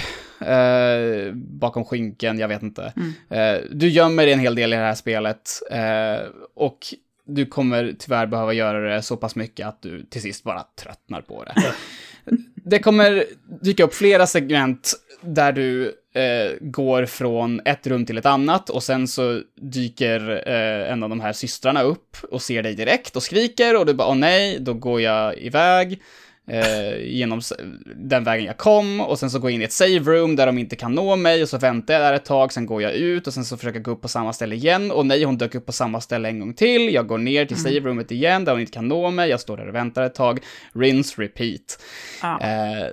[0.41, 2.93] eh, bakom skynken, jag vet inte.
[2.97, 3.13] Mm.
[3.29, 6.79] Eh, du gömmer dig en hel del i det här spelet eh, och
[7.27, 11.21] du kommer tyvärr behöva göra det så pass mycket att du till sist bara tröttnar
[11.21, 11.75] på det.
[12.55, 13.25] det kommer
[13.63, 18.83] dyka upp flera segment där du eh, går från ett rum till ett annat och
[18.83, 23.23] sen så dyker eh, en av de här systrarna upp och ser dig direkt och
[23.23, 26.03] skriker och du bara åh nej, då går jag iväg
[26.49, 27.41] eh, genom
[27.97, 30.47] den vägen jag kom och sen så går jag in i ett save room där
[30.47, 32.93] de inte kan nå mig och så väntar jag där ett tag, sen går jag
[32.93, 35.39] ut och sen så försöker jag gå upp på samma ställe igen och nej, hon
[35.39, 38.45] dök upp på samma ställe en gång till, jag går ner till save roomet igen
[38.45, 40.41] där hon inte kan nå mig, jag står där och väntar ett tag,
[40.75, 41.83] rinse, repeat.
[42.23, 42.41] Ja.
[42.41, 42.89] Eh,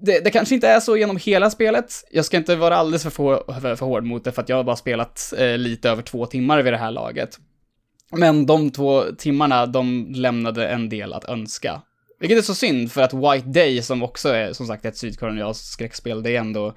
[0.00, 1.92] det, det kanske inte är så genom hela spelet.
[2.10, 4.56] Jag ska inte vara alldeles för, för, för, för hård mot det, för att jag
[4.56, 7.38] har bara spelat eh, lite över två timmar vid det här laget.
[8.10, 11.82] Men de två timmarna, de lämnade en del att önska.
[12.18, 15.72] Vilket är så synd, för att White Day, som också är som sagt ett sydkoreanskt
[15.72, 16.74] skräckspel, det är ändå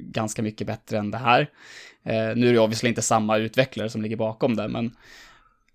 [0.00, 1.40] ganska mycket bättre än det här.
[2.04, 4.84] Eh, nu är det obviously inte samma utvecklare som ligger bakom det, men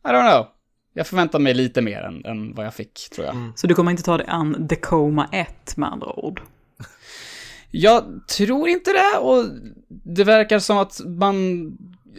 [0.06, 0.48] I don't know.
[0.94, 3.54] Jag förväntar mig lite mer än, än vad jag fick, tror jag.
[3.56, 6.42] Så du kommer inte ta dig an The Coma 1 med andra ord?
[7.72, 9.46] Jag tror inte det och
[9.88, 11.66] det verkar som att man,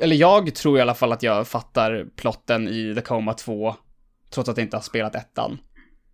[0.01, 3.75] eller jag tror i alla fall att jag fattar plotten i The Coma 2,
[4.31, 5.59] trots att jag inte har spelat ettan.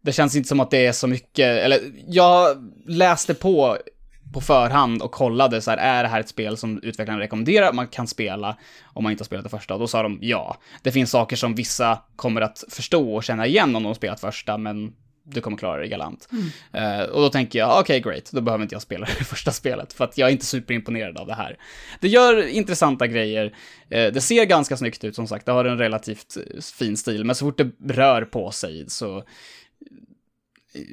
[0.09, 2.57] Det känns inte som att det är så mycket, eller jag
[2.87, 3.79] läste på
[4.33, 7.89] på förhand och kollade så här, är det här ett spel som utvecklaren rekommenderar man
[7.89, 9.75] kan spela om man inte har spelat det första?
[9.75, 10.57] Och då sa de ja.
[10.83, 14.59] Det finns saker som vissa kommer att förstå och känna igen om de spelat första,
[14.59, 14.93] men
[15.25, 16.29] du kommer klara det galant.
[16.73, 19.93] Eh, och då tänker jag, okej, great, då behöver inte jag spela det första spelet,
[19.93, 21.59] för att jag är inte superimponerad av det här.
[22.01, 23.55] Det gör intressanta grejer,
[23.91, 27.25] eh, det ser ganska snyggt ut som sagt, det har en relativt eh, fin stil,
[27.25, 29.25] men så fort det rör på sig så,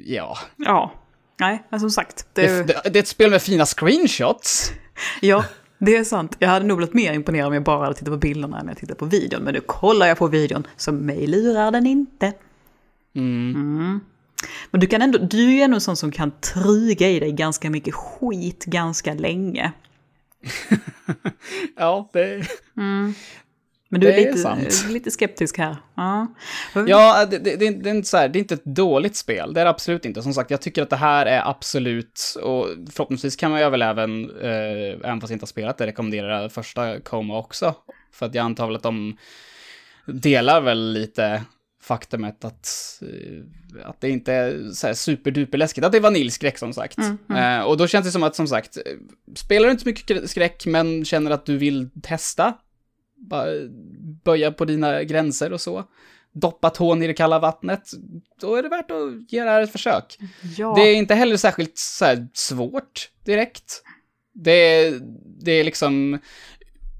[0.04, 0.38] ja.
[0.56, 0.92] Ja.
[1.40, 2.26] Nej, men som sagt.
[2.32, 4.72] Det, Det, det, det är ett spel med fina screenshots.
[5.20, 5.44] Ja,
[5.78, 6.36] det är sant.
[6.38, 8.76] Jag hade nog blivit mer imponerad om jag bara hade tittat på bilderna än jag
[8.76, 9.42] tittade på videon.
[9.42, 12.32] Men nu kollar jag på videon, så mig lurar den inte.
[13.14, 14.00] Mm.
[14.70, 17.32] Men du kan ändå, du är ju ändå en sån som kan truga i dig
[17.32, 19.72] ganska mycket skit ganska länge.
[21.76, 22.46] Ja, det...
[23.88, 24.86] Men du är, är lite, sant.
[24.88, 25.76] lite skeptisk här.
[25.94, 26.26] Ja.
[26.86, 29.60] Ja, det, det, det, är inte så här, det är inte ett dåligt spel, det
[29.60, 30.22] är det absolut inte.
[30.22, 33.82] Som sagt, jag tycker att det här är absolut, och förhoppningsvis kan man ju väl
[33.82, 37.74] även, eh, även fast jag inte har spelat det, rekommendera första Coma också.
[38.12, 39.16] För att jag antar väl att de
[40.06, 41.42] delar väl lite
[41.82, 42.68] faktumet att,
[43.02, 46.98] eh, att det inte är så här superduperläskigt, att det är vaniljskräck som sagt.
[47.36, 48.82] Eh, och då känns det som att, som sagt, eh,
[49.34, 52.54] spelar du inte så mycket skräck men känner att du vill testa,
[54.24, 55.84] böja på dina gränser och så,
[56.32, 57.90] doppa tån i det kalla vattnet,
[58.40, 60.18] då är det värt att ge det här ett försök.
[60.56, 60.74] ja.
[60.76, 63.82] Det är inte heller särskilt så svårt direkt.
[64.34, 65.00] Det är,
[65.44, 66.18] det är liksom...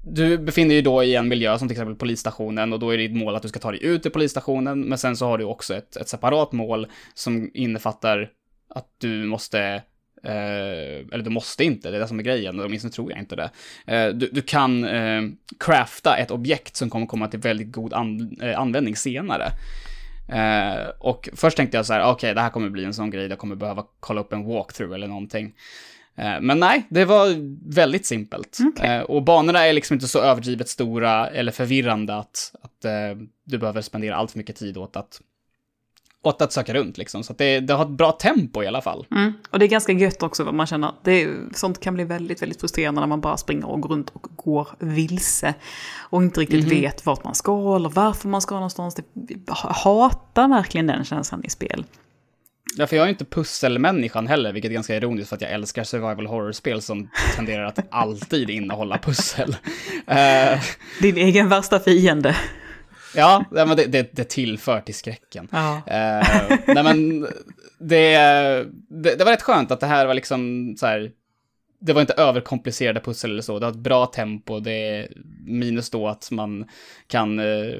[0.09, 3.15] Du befinner dig då i en miljö som till exempel polisstationen och då är ditt
[3.15, 5.75] mål att du ska ta dig ut ur polisstationen, men sen så har du också
[5.75, 8.29] ett, ett separat mål som innefattar
[8.69, 9.83] att du måste
[10.23, 13.35] Eh, eller du måste inte, det är det som är grejen, åtminstone tror jag inte
[13.35, 13.49] det.
[13.85, 15.21] Eh, du, du kan eh,
[15.59, 19.51] crafta ett objekt som kommer komma till väldigt god an, eh, användning senare.
[20.29, 23.27] Eh, och först tänkte jag så här, okej, det här kommer bli en sån grej,
[23.27, 25.53] jag kommer behöva kolla upp en walkthrough eller någonting.
[26.15, 27.27] Eh, men nej, det var
[27.73, 28.57] väldigt simpelt.
[28.81, 32.85] Eh, och banorna är liksom inte så överdrivet stora eller förvirrande att, att
[33.43, 35.21] du behöver spendera allt för mycket tid åt att,
[36.27, 37.23] åt att söka runt liksom.
[37.23, 39.05] Så det, det har ett bra tempo i alla fall.
[39.11, 39.33] Mm.
[39.49, 40.91] Och det är ganska gött också vad man känner.
[41.03, 44.09] Det är, sånt kan bli väldigt, väldigt frustrerande när man bara springer och går runt
[44.09, 45.53] och går vilse.
[45.97, 48.95] Och inte riktigt vet vart man ska eller varför man ska någonstans.
[48.95, 49.03] Det,
[49.63, 51.85] hatar verkligen den känslan i spel.
[52.75, 55.51] Ja, för jag är ju inte pusselmänniskan heller, vilket är ganska ironiskt för att jag
[55.51, 59.55] älskar survival horror-spel som tenderar att alltid innehålla pussel.
[60.07, 60.59] Eh,
[61.01, 62.35] Din egen värsta fiende.
[63.15, 65.47] Ja, men det, det, det tillför till skräcken.
[65.51, 65.75] Ja.
[65.87, 67.21] Eh, nej men,
[67.79, 68.17] det,
[68.89, 71.11] det, det var rätt skönt att det här var liksom så här,
[71.79, 75.07] det var inte överkomplicerade pussel eller så, det har ett bra tempo, det
[75.45, 76.65] minus då att man
[77.07, 77.75] kan eh,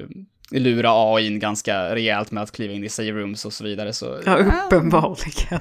[0.50, 3.92] lura AI ganska rejält med att kliva in i save rooms och så vidare.
[3.92, 5.60] Så, Ja, uppenbarligen.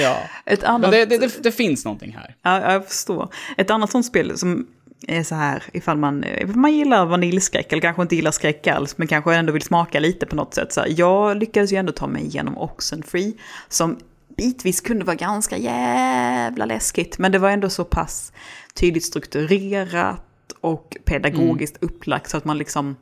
[0.00, 0.16] ja.
[0.46, 0.90] Ett Men annat...
[0.90, 2.36] det, det, det, det finns någonting här.
[2.42, 3.28] Ja, jag förstår.
[3.56, 4.66] Ett annat sånt spel som
[5.06, 8.98] är så här, ifall man, ifall man gillar vaniljskräck eller kanske inte gillar skräck alls,
[8.98, 10.72] men kanske ändå vill smaka lite på något sätt.
[10.72, 13.32] Så här, jag lyckades ju ändå ta mig igenom Oxenfree,
[13.68, 13.98] som
[14.36, 18.32] bitvis kunde vara ganska jävla läskigt, men det var ändå så pass
[18.74, 20.24] tydligt strukturerat
[20.60, 21.94] och pedagogiskt mm.
[21.94, 22.96] upplagt så att man liksom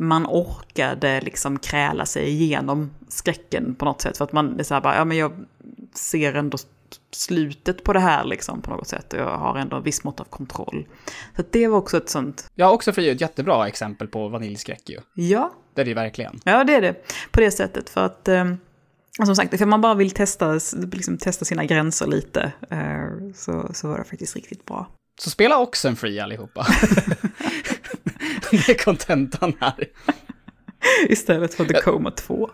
[0.00, 4.18] man orkade liksom kräla sig igenom skräcken på något sätt.
[4.18, 5.32] För att man är så här bara, ja men jag
[5.94, 6.58] ser ändå
[7.10, 9.12] slutet på det här liksom på något sätt.
[9.12, 10.86] Och jag har ändå en viss mått av kontroll.
[11.36, 12.50] Så det var också ett sånt...
[12.54, 14.98] Ja, också för ett jättebra exempel på vaniljskräck ju.
[15.14, 15.52] Ja.
[15.74, 16.40] Det är det ju verkligen.
[16.44, 16.94] Ja, det är det.
[17.30, 17.90] På det sättet.
[17.90, 18.28] För att...
[18.28, 18.44] Eh,
[19.26, 20.60] som sagt, för man bara vill testa,
[20.92, 22.52] liksom, testa sina gränser lite.
[22.70, 24.86] Eh, så, så var det faktiskt riktigt bra.
[25.20, 26.66] Så spela Oxenfree allihopa.
[28.50, 29.84] det är kontentan här.
[31.08, 32.50] Istället för The Coma 2.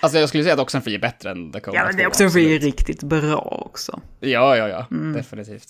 [0.00, 1.70] Alltså jag skulle säga att Oxenfree är bättre än The 2.
[1.74, 4.00] Ja, men det är Oxenfree är riktigt bra också.
[4.20, 4.86] Ja, ja, ja.
[4.90, 5.12] Mm.
[5.12, 5.68] Definitivt.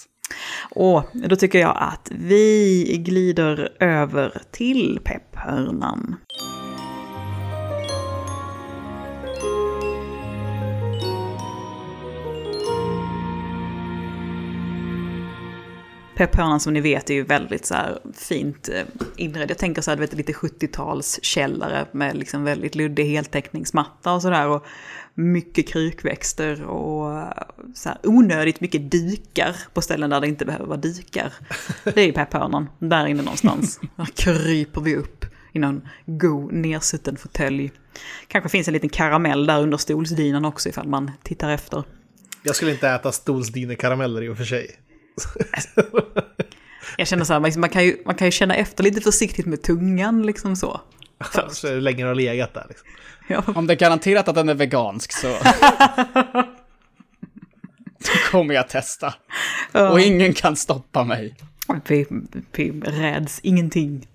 [0.70, 6.16] Och då tycker jag att vi glider över till pepphörnan.
[16.20, 18.82] Pepphörnan som ni vet är ju väldigt så här fint eh,
[19.16, 19.50] inredd.
[19.50, 24.22] Jag tänker så här, du vet lite 70-tals källare med liksom väldigt luddig heltäckningsmatta och
[24.22, 24.48] sådär.
[24.48, 24.66] Och
[25.14, 27.32] mycket krukväxter och eh,
[27.74, 31.32] så här onödigt mycket dykar på ställen där det inte behöver vara dykar.
[31.84, 33.80] Det är ju pepphörnan, där inne någonstans.
[33.96, 37.72] Där kryper vi upp i någon god nersutten fåtölj.
[38.28, 41.84] Kanske finns en liten karamell där under stolsdynan också ifall man tittar efter.
[42.42, 44.76] Jag skulle inte äta stolsdynekarameller i och för sig.
[46.96, 49.46] Jag känner så här, liksom, man kan, ju, man kan ju känna efter lite försiktigt
[49.46, 50.80] med tungan liksom så.
[51.32, 51.56] Först.
[51.56, 52.88] Så länge den har legat där liksom.
[53.28, 53.42] Ja.
[53.54, 55.26] Om det är garanterat att den är vegansk så...
[57.98, 59.14] Då kommer jag testa.
[59.72, 59.90] Ja.
[59.90, 61.34] Och ingen kan stoppa mig.
[61.86, 62.06] Vi,
[62.52, 64.06] vi räds ingenting.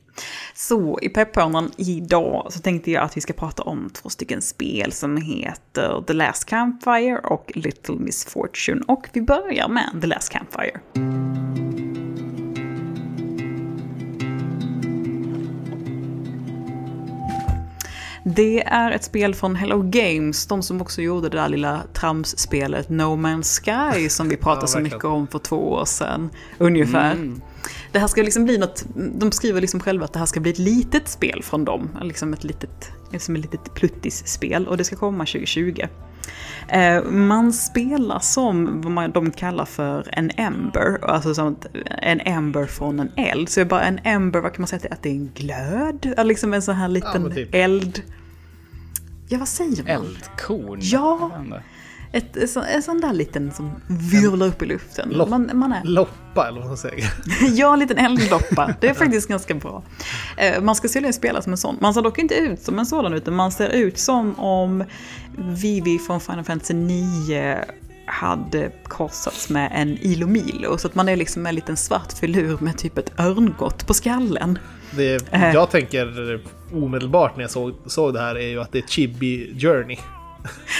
[0.53, 4.91] Så i pepphörnan idag så tänkte jag att vi ska prata om två stycken spel
[4.91, 8.81] som heter The Last Campfire och Little Miss Fortune.
[8.87, 10.79] Och vi börjar med The Last Campfire.
[18.27, 22.89] Det är ett spel från Hello Games, de som också gjorde det där lilla tramsspelet
[22.89, 26.29] No Man's Sky som vi pratade ja, så mycket om för två år sedan.
[26.57, 27.11] Ungefär.
[27.11, 27.41] Mm.
[27.95, 30.51] Det här ska liksom bli något, de skriver liksom själva att det här ska bli
[30.51, 31.89] ett litet spel från dem.
[32.01, 35.81] Liksom ett litet, liksom ett litet pluttis-spel och det ska komma 2020.
[36.67, 41.55] Eh, man spelar som vad de kallar för en ember, alltså som
[42.01, 43.49] en ember från en eld.
[43.49, 46.27] Så det är bara en ember, vad kan man säga, att det är en glöd?
[46.27, 47.49] Liksom en sån här liten ja, typ.
[47.55, 48.01] eld...
[49.29, 49.87] Ja, vad säger man?
[49.87, 50.79] Eldkorn?
[50.81, 51.31] Ja,
[52.15, 52.37] ett,
[52.69, 55.09] en sån där liten som virvlar upp i luften.
[55.09, 55.83] Lopp, man, man är...
[55.83, 57.13] Loppa eller vad man säger.
[57.55, 58.73] ja, en liten eldloppa.
[58.81, 59.83] Det är faktiskt ganska bra.
[60.37, 61.77] Eh, man ska sälja spela som en sån.
[61.81, 64.83] Man ser dock inte ut som en sådan utan man ser ut som om
[65.37, 67.65] Vivi från Final Fantasy 9
[68.05, 70.77] hade korsats med en Ilomilo.
[70.77, 74.59] Så att man är liksom en liten svart filur med typ ett örngott på skallen.
[74.91, 75.53] Det eh.
[75.53, 76.39] jag tänker
[76.73, 79.97] omedelbart när jag såg, såg det här är ju att det är Chibi Journey.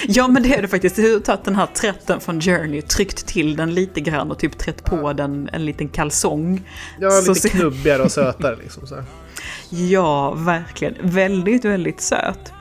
[0.07, 0.95] Ja men det är det faktiskt.
[0.95, 4.57] Du har tagit den här trätten från Journey, tryckt till den lite grann och typ
[4.57, 6.70] trätt på den en liten kalsong.
[6.99, 7.49] Ja, lite så...
[7.49, 8.88] knubbigare och sötare liksom.
[8.88, 9.03] Så.
[9.70, 10.95] Ja, verkligen.
[11.01, 12.51] Väldigt, väldigt söt.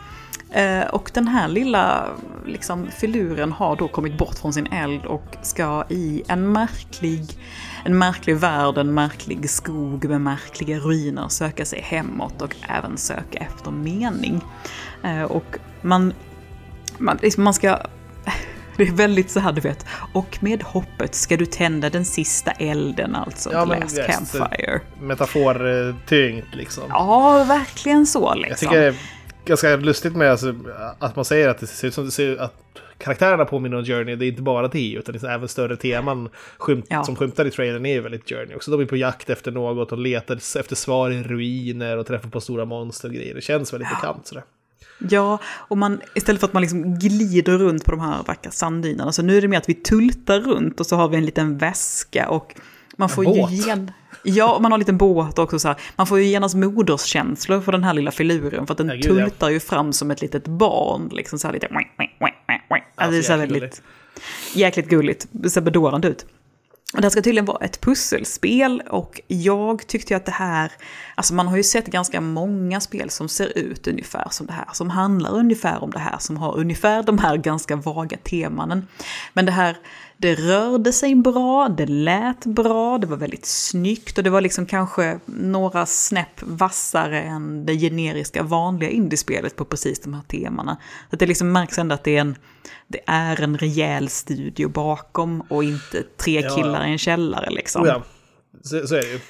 [0.54, 2.08] Eh, och den här lilla
[2.46, 7.38] liksom, filuren har då kommit bort från sin eld och ska i en märklig,
[7.84, 13.38] en märklig värld, en märklig skog med märkliga ruiner söka sig hemåt och även söka
[13.38, 14.40] efter mening.
[15.02, 16.12] Eh, och man
[16.98, 17.78] man, liksom, man ska...
[18.76, 19.86] Det är väldigt så här du vet.
[20.12, 23.52] Och med hoppet ska du tända den sista elden alltså.
[23.52, 24.80] Ja, men Last yes, Campfire.
[25.00, 26.84] Metafortyngt liksom.
[26.88, 28.48] Ja, verkligen så liksom.
[28.50, 28.94] Jag tycker det är
[29.44, 30.54] ganska lustigt med alltså,
[30.98, 32.54] att man säger att det ser ut som det ser, att
[32.98, 34.16] karaktärerna påminner om Journey.
[34.16, 36.28] Det är inte bara det utan det är även större teman
[36.58, 37.04] skymt, ja.
[37.04, 38.70] som skymtar i trailern är väldigt Journey också.
[38.70, 42.40] De är på jakt efter något och letar efter svar i ruiner och träffar på
[42.40, 43.34] stora monster och grejer.
[43.34, 43.96] Det känns väldigt ja.
[43.96, 44.44] bekant sådär.
[45.10, 49.12] Ja, och man, istället för att man liksom glider runt på de här vackra sanddynerna,
[49.12, 51.58] så nu är det mer att vi tultar runt och så har vi en liten
[51.58, 52.54] väska och
[52.96, 53.92] man får en ju gen...
[54.22, 55.76] Ja, man har en liten båt också så här.
[55.96, 59.50] Man får ju genast moderskänslor för den här lilla filuren, för att den ja, tultar
[59.50, 61.66] ju fram som ett litet barn, liksom så här lite...
[61.66, 63.82] Alltså, det är så här väldigt...
[64.54, 66.26] Jäkligt gulligt, det ser bedårande ut.
[66.98, 70.72] Det ska tydligen vara ett pusselspel och jag tyckte att det här,
[71.14, 74.68] alltså man har ju sett ganska många spel som ser ut ungefär som det här,
[74.72, 78.88] som handlar ungefär om det här, som har ungefär de här ganska vaga temanen.
[79.32, 79.76] Men det här,
[80.24, 84.66] det rörde sig bra, det lät bra, det var väldigt snyggt och det var liksom
[84.66, 90.76] kanske några snäpp vassare än det generiska vanliga indiespelet på precis de här temana.
[91.10, 92.36] Så att det liksom märks ändå att det är en,
[92.88, 96.88] det är en rejäl studio bakom och inte tre killar ja.
[96.88, 97.82] i en källare liksom.
[97.82, 98.02] Oh ja,
[98.62, 99.20] så, så är det ju.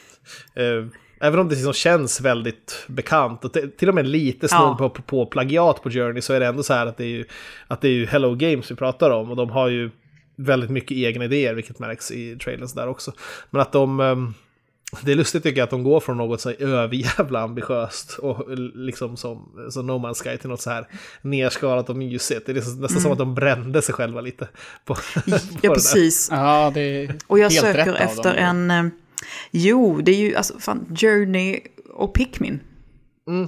[0.55, 0.86] Eh,
[1.20, 4.76] även om det liksom känns väldigt bekant och till och med lite snudd Ja.
[4.78, 7.09] på, på, på plagiat på Journey så är det ändå så här att det är
[7.09, 7.24] ju,
[7.68, 9.90] att det är ju Hello Games vi pratar om och de har ju
[10.37, 13.12] väldigt mycket egna idéer vilket märks i trailers där också.
[13.51, 14.01] Men att de...
[14.01, 14.35] ehm,
[15.03, 19.16] det är lustigt tycker jag att de går från något så överjävla ambitiöst och liksom
[19.16, 20.87] som, som No Man's Sky till något så här
[21.22, 22.47] nerskalat och mysigt.
[22.47, 24.49] Det är liksom nästan som att de brände sig själva lite.
[24.85, 25.68] På, på Ja, där.
[25.74, 26.28] precis.
[26.30, 28.68] Ja, det är Och jag söker efter dem.
[28.70, 28.70] en...
[28.70, 28.93] eh,
[29.51, 31.61] Jo, det är ju alltså fan Journey
[31.95, 32.61] och Pikmin.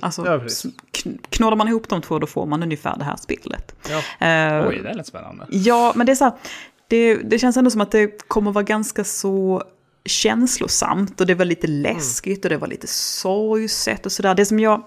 [0.02, 0.72] Alltså, Mm, ja, precis.
[0.92, 3.74] kn- knådar man ihop de två då får man ungefär det här spelet.
[3.88, 4.26] Ja.
[4.26, 5.46] Eh, Oj, det lät spännande.
[5.50, 6.32] Ja, men det är så här,
[6.88, 9.62] det, det känns ändå som att det kommer vara ganska så
[10.04, 14.34] känslosamt och det var lite läskigt och det var lite sorgset och sådär.
[14.34, 14.84] Det som jag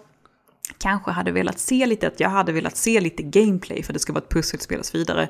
[0.77, 4.13] kanske hade velat se lite, att jag hade velat se lite gameplay för det ska
[4.13, 5.27] vara ett pusselspel och så vidare.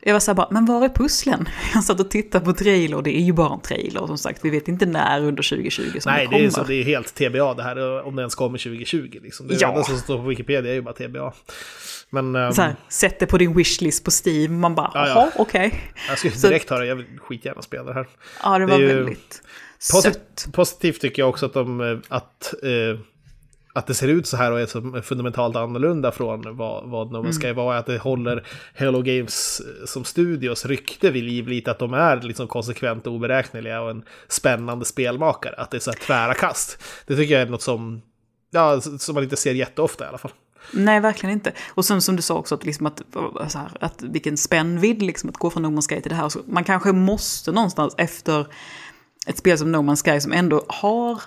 [0.00, 1.48] Jag var så här bara, men var är pusslen?
[1.74, 4.50] Jag satt och tittade på trailer det är ju bara en trailer som sagt, vi
[4.50, 6.46] vet inte när under 2020 som Nej, det det kommer.
[6.46, 9.18] är, så, det är helt TBA det här, om det ens kommer 2020.
[9.22, 9.46] Liksom.
[9.48, 9.68] Det Ja.
[9.68, 11.32] enda som står på Wikipedia är ju bara TBA.
[12.10, 15.14] Men ehm, Så här, sätt det på din wishlist på Steam, man bara, Ja, ja.
[15.14, 15.80] jaha, okej.
[16.08, 18.06] jag skulle direkt ha det, jag vill skitgärna spela det här.
[18.42, 19.42] Ja, det Det var ju väldigt
[19.92, 20.48] Posit- sött.
[20.52, 22.98] Positivt tycker jag också att, de, eh, att, eh,
[23.76, 27.16] att det ser ut så här och är så fundamentalt annorlunda från vad, vad No
[27.16, 27.74] Man's Sky var.
[27.74, 31.70] Att det håller Hello Games eh, som studios rykte vid liv lite.
[31.70, 35.54] Att de är liksom konsekvent och oberäkneliga och en spännande spelmakare.
[35.58, 36.82] Att det är så här tvära kast.
[37.06, 38.02] Det tycker jag är något som,
[38.50, 40.32] ja, som man inte ser jätteofta i alla fall.
[40.72, 41.52] Nej, verkligen inte.
[41.68, 43.02] Och sen som du sa också, att, liksom att,
[43.48, 46.28] så här, att vilken spännvidd liksom, att gå från No Man's Sky till det här.
[46.28, 48.46] Så man kanske måste någonstans efter
[49.26, 51.22] ett spel som No Man's Sky som ändå har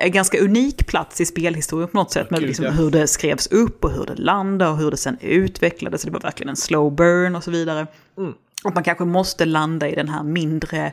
[0.00, 2.30] en ganska unik plats i spelhistorien på något sätt.
[2.30, 2.70] Med liksom ja.
[2.70, 6.00] hur det skrevs upp och hur det landade och hur det sen utvecklades.
[6.00, 7.86] Så det var verkligen en slow burn och så vidare.
[8.18, 8.32] Mm.
[8.64, 10.92] Och man kanske måste landa i den här mindre,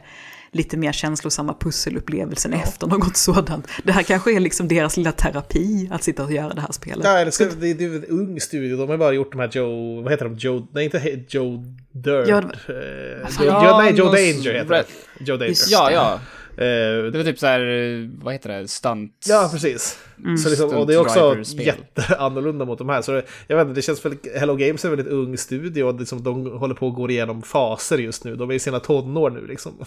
[0.51, 3.67] lite mer känslosamma pusselupplevelsen efter något sådant.
[3.83, 7.05] Det här kanske är liksom deras lilla terapi, att sitta och göra det här spelet.
[7.05, 8.77] Ja, eller ska, det, det är en ung studio.
[8.77, 10.01] De har bara gjort de här Joe...
[10.01, 10.35] Vad heter de?
[10.35, 10.67] Joe...
[10.71, 12.27] Nej, inte Joe Dirt.
[12.27, 14.85] Ja, Eh, Joe, ja, Joe, nej, Joe Danger heter det.
[15.19, 15.55] Joe Danger.
[15.69, 16.19] Ja, ja.
[16.57, 19.25] Eh, Det var typ så här, eh, vad heter det, stunt...
[19.29, 19.99] Ja, precis.
[20.23, 20.37] Mm.
[20.37, 23.01] Så liksom, och det är också jätteannorlunda mot de här.
[23.01, 24.15] Så det, jag vet inte, det känns väl...
[24.35, 27.41] Hello Games är en väldigt ung studio och liksom, de håller på att gå igenom
[27.41, 28.35] faser just nu.
[28.35, 29.73] De är i sina tonår nu liksom.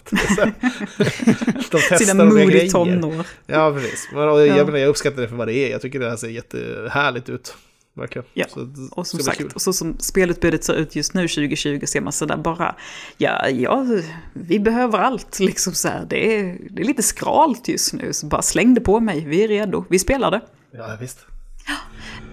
[1.71, 3.25] De testar Sina moody tonår.
[3.45, 4.09] Ja, precis.
[4.13, 4.65] Men, och, jag, Ja.
[4.65, 5.71] menar, jag uppskattar det för vad det är.
[5.71, 7.55] Jag tycker det här ser jättehärligt ut.
[7.93, 8.25] Verkligen.
[8.33, 8.45] Ja,
[8.91, 12.37] Och som sagt, och så som spelutbudet ser ut just nu 2020 ser man sådär
[12.37, 12.75] bara,
[13.17, 13.85] ja, ja,
[14.33, 16.05] vi behöver allt liksom så här.
[16.09, 19.43] Det är, det är lite skralt just nu, så bara släng det på mig, vi
[19.43, 20.41] är redo, vi spelar det.
[20.71, 21.19] Ja, visst.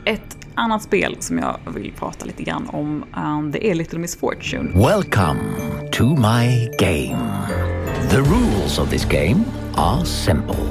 [0.05, 4.17] Ett annat spel som jag vill prata lite grann om, um, det är Little Miss
[4.17, 4.71] Fortune.
[4.75, 5.41] Welcome
[5.93, 7.19] to my game.
[8.11, 9.45] The rules of this game
[9.77, 10.67] are simple.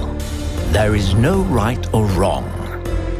[0.73, 2.43] There is no right or wrong,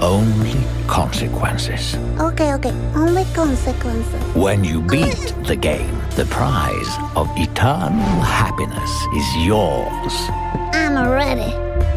[0.02, 0.56] only
[0.88, 1.96] consequences.
[2.20, 2.74] Okay, okay.
[2.96, 4.36] Only consequences.
[4.36, 10.30] When you beat the game, the prize of eternal happiness is yours.
[10.74, 11.54] I'm ready.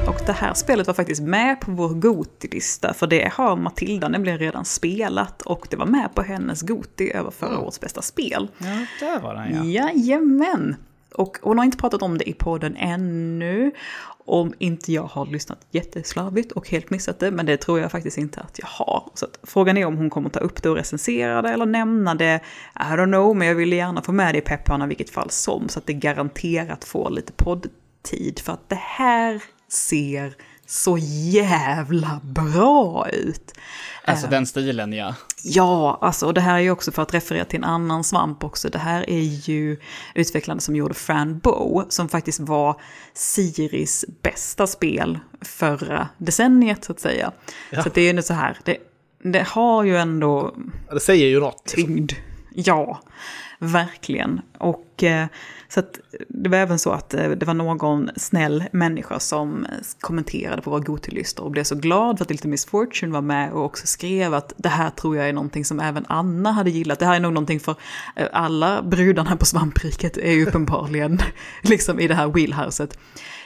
[0.09, 4.38] Och det här spelet var faktiskt med på vår Goti-lista, för det har Matilda nämligen
[4.38, 8.49] redan spelat och det var med på hennes Goti över förra årets bästa spel.
[8.59, 8.66] Ja,
[9.01, 9.90] där var den ja.
[9.90, 10.76] Jajamän!
[11.14, 13.72] Och hon har inte pratat om det i podden ännu.
[14.31, 18.18] Om inte jag har lyssnat jätteslarvigt och helt missat det, men det tror jag faktiskt
[18.18, 19.11] inte att jag har.
[19.14, 22.14] Så att frågan är om hon kommer ta upp det och recensera det eller nämna
[22.14, 22.41] det.
[22.74, 25.68] I don't know, men jag ville gärna få med det i pepparna vilket fall som,
[25.68, 28.39] så att det garanterat får lite poddtid.
[28.39, 30.35] För att det här ser
[30.68, 30.98] så
[31.30, 33.52] jävla bra ut.
[34.04, 35.14] Alltså den stilen ja.
[35.42, 38.44] Ja, alltså och det här är ju också för att referera till en annan svamp
[38.44, 38.68] också.
[38.68, 39.76] Det här är ju
[40.14, 42.80] utvecklarna som gjorde Fran Bow, som faktiskt var
[43.14, 47.32] Siris bästa spel förra decenniet så att säga.
[47.70, 47.82] Ja.
[47.82, 48.76] Så det är ju ändå så här, det,
[49.22, 50.54] det har ju ändå
[50.88, 51.64] Ja, det säger ju något.
[51.64, 52.12] tyngd.
[52.54, 53.00] Ja,
[53.58, 54.40] verkligen.
[54.58, 55.26] Och eh,
[55.68, 59.70] så att det var även så att eh, det var någon snäll människa som eh,
[60.00, 63.52] kommenterade på våra Gotilistor och blev så glad för att Little Miss Fortune var med
[63.52, 66.98] och också skrev att det här tror jag är någonting som även Anna hade gillat.
[66.98, 67.74] Det här är nog någonting för
[68.16, 71.18] eh, alla brudarna på svampriket är ju uppenbarligen
[71.62, 72.98] liksom i det här wheelhouset.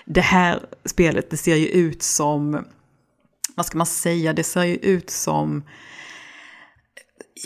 [0.04, 2.64] Det här spelet, det ser ju ut som,
[3.54, 5.62] vad ska man säga, det ser ju ut som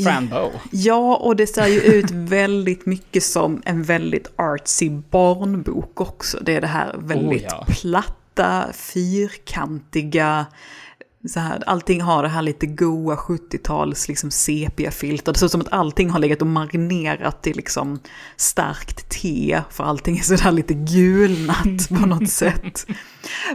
[0.05, 0.53] Fran Bow.
[0.71, 6.39] Ja, och det ser ju ut väldigt mycket som en väldigt artsy barnbok också.
[6.43, 7.67] Det är det här väldigt Oh, ja.
[7.69, 10.47] platta, fyrkantiga,
[11.29, 15.33] så här, allting har det här lite goa 70-tals liksom sepia-filter.
[15.33, 18.01] Det ser ut som att allting har legat och marinerat i liksom
[18.37, 22.87] starkt te, för allting är sådär lite gulnat på något sätt.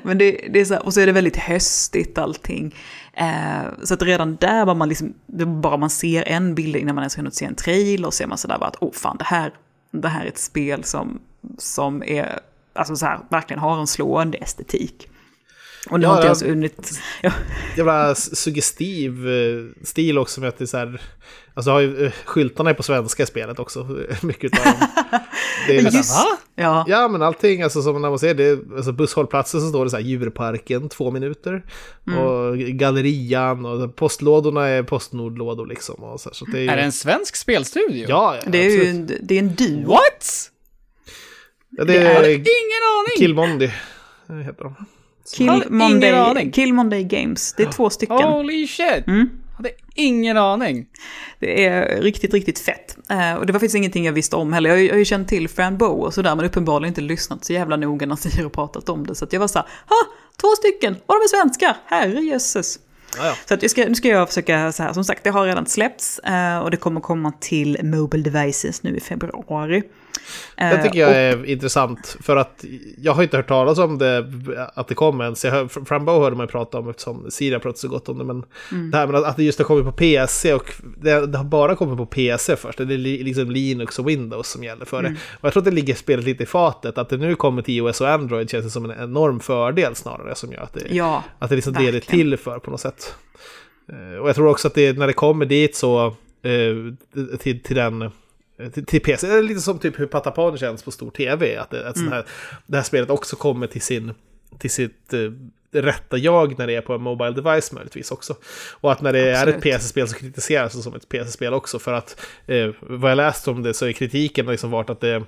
[0.03, 2.75] Men det, det är så här, och så är det väldigt höstigt allting.
[3.21, 6.75] Eh, så att redan där var man liksom, det var bara man ser en bild
[6.75, 9.17] innan man ens hunnit se en trailer, och ser man sådär bara att åh fan
[9.17, 9.53] det här,
[9.91, 11.19] det här är ett spel som,
[11.57, 12.39] som är,
[12.73, 15.09] alltså så här, verkligen har en slående estetik.
[15.89, 16.29] Och nu Ja, har inte ja.
[16.29, 17.31] jag ens hunnit, ja,
[17.77, 21.01] jävla suggestiv eh, stil också med att det är så här...
[21.53, 23.87] Alltså har ju, eh, skyltarna är på svenska i spelet också,
[24.21, 24.73] mycket av dem.
[25.67, 26.15] Det är Just-
[26.55, 29.91] ja, Ja, men allting, alltså som när man ser det, alltså busshållplatsen så står det
[29.91, 31.65] så här djurparken, två minuter.
[32.07, 32.19] Mm.
[32.19, 35.95] Och gallerian och postlådorna är Postnordlådor liksom.
[36.03, 38.05] Och så, här, så det är, ju, Är det en svensk spelstudio?
[38.09, 39.11] Ja, ja det är ju absolut.
[39.11, 39.87] en, det är en duo.
[39.91, 40.49] What?
[41.69, 43.17] Ja, det hade är ingen aning!
[43.17, 43.71] Killmondi,
[44.45, 44.75] heter de.
[45.35, 46.51] Kill Monday.
[46.51, 48.17] Kill Monday Games, det är två stycken.
[48.17, 49.07] Holy shit!
[49.07, 49.29] Mm.
[49.57, 50.85] Hade ingen aning.
[51.39, 52.97] Det är riktigt, riktigt fett.
[53.09, 54.69] Eh, och det var faktiskt ingenting jag visste om heller.
[54.69, 57.53] Jag jag har ju känt till Fran Bow och sådär, men uppenbarligen inte lyssnat så
[57.53, 59.15] jävla noga när Siri har pratat om det.
[59.15, 59.97] Så jag var så här, ha,
[60.41, 62.79] två stycken, och de är svenska, herrejösses.
[63.47, 65.65] Så att jag ska, nu ska jag försöka, så här, som sagt, det har redan
[65.65, 69.83] släppts eh, och det kommer komma till Mobile Devices nu i februari.
[70.57, 72.65] Det Eh, tycker jag och- är intressant, för att
[72.97, 74.25] jag har inte hört talas om det,
[74.73, 75.45] att det kommer ens.
[75.45, 78.17] Jag hör, Frambo hörde man ju prata om eftersom Siri har pratat så gott om
[78.17, 78.91] det, men Mm.
[78.91, 81.45] det här med att- att det just har kommit på PC och det, det har
[81.45, 82.77] bara kommit på PC först.
[82.77, 85.13] Det är li- liksom Linux och Windows som gäller för Mm.
[85.13, 85.19] det.
[85.39, 87.73] Och jag tror att det ligger spelet lite i fatet, att det nu kommer till
[87.77, 91.23] iOS och Android känns det som en enorm fördel snarare, som gör att det, Ja,
[91.39, 92.01] att det liksom verkligen.
[92.01, 93.15] till för på något sätt.
[93.91, 96.05] Eh, Och jag tror också att det, när det kommer dit så,
[96.43, 98.11] eh, till, till den,
[98.69, 101.69] till, till PC, det är lite som typ hur Patapon känns på stor tv, att,
[101.69, 102.25] det, att sån här,
[102.65, 104.13] det här spelet också kommer till sin,
[104.59, 105.19] till sitt eh,
[105.71, 108.35] rätta jag när det är på en mobile device möjligtvis också.
[108.71, 109.55] Och att när det är Absolut.
[109.55, 113.47] ett PC-spel så kritiseras det som ett PC-spel också, för att eh, vad jag läst
[113.47, 115.23] om det så är kritiken liksom varit att det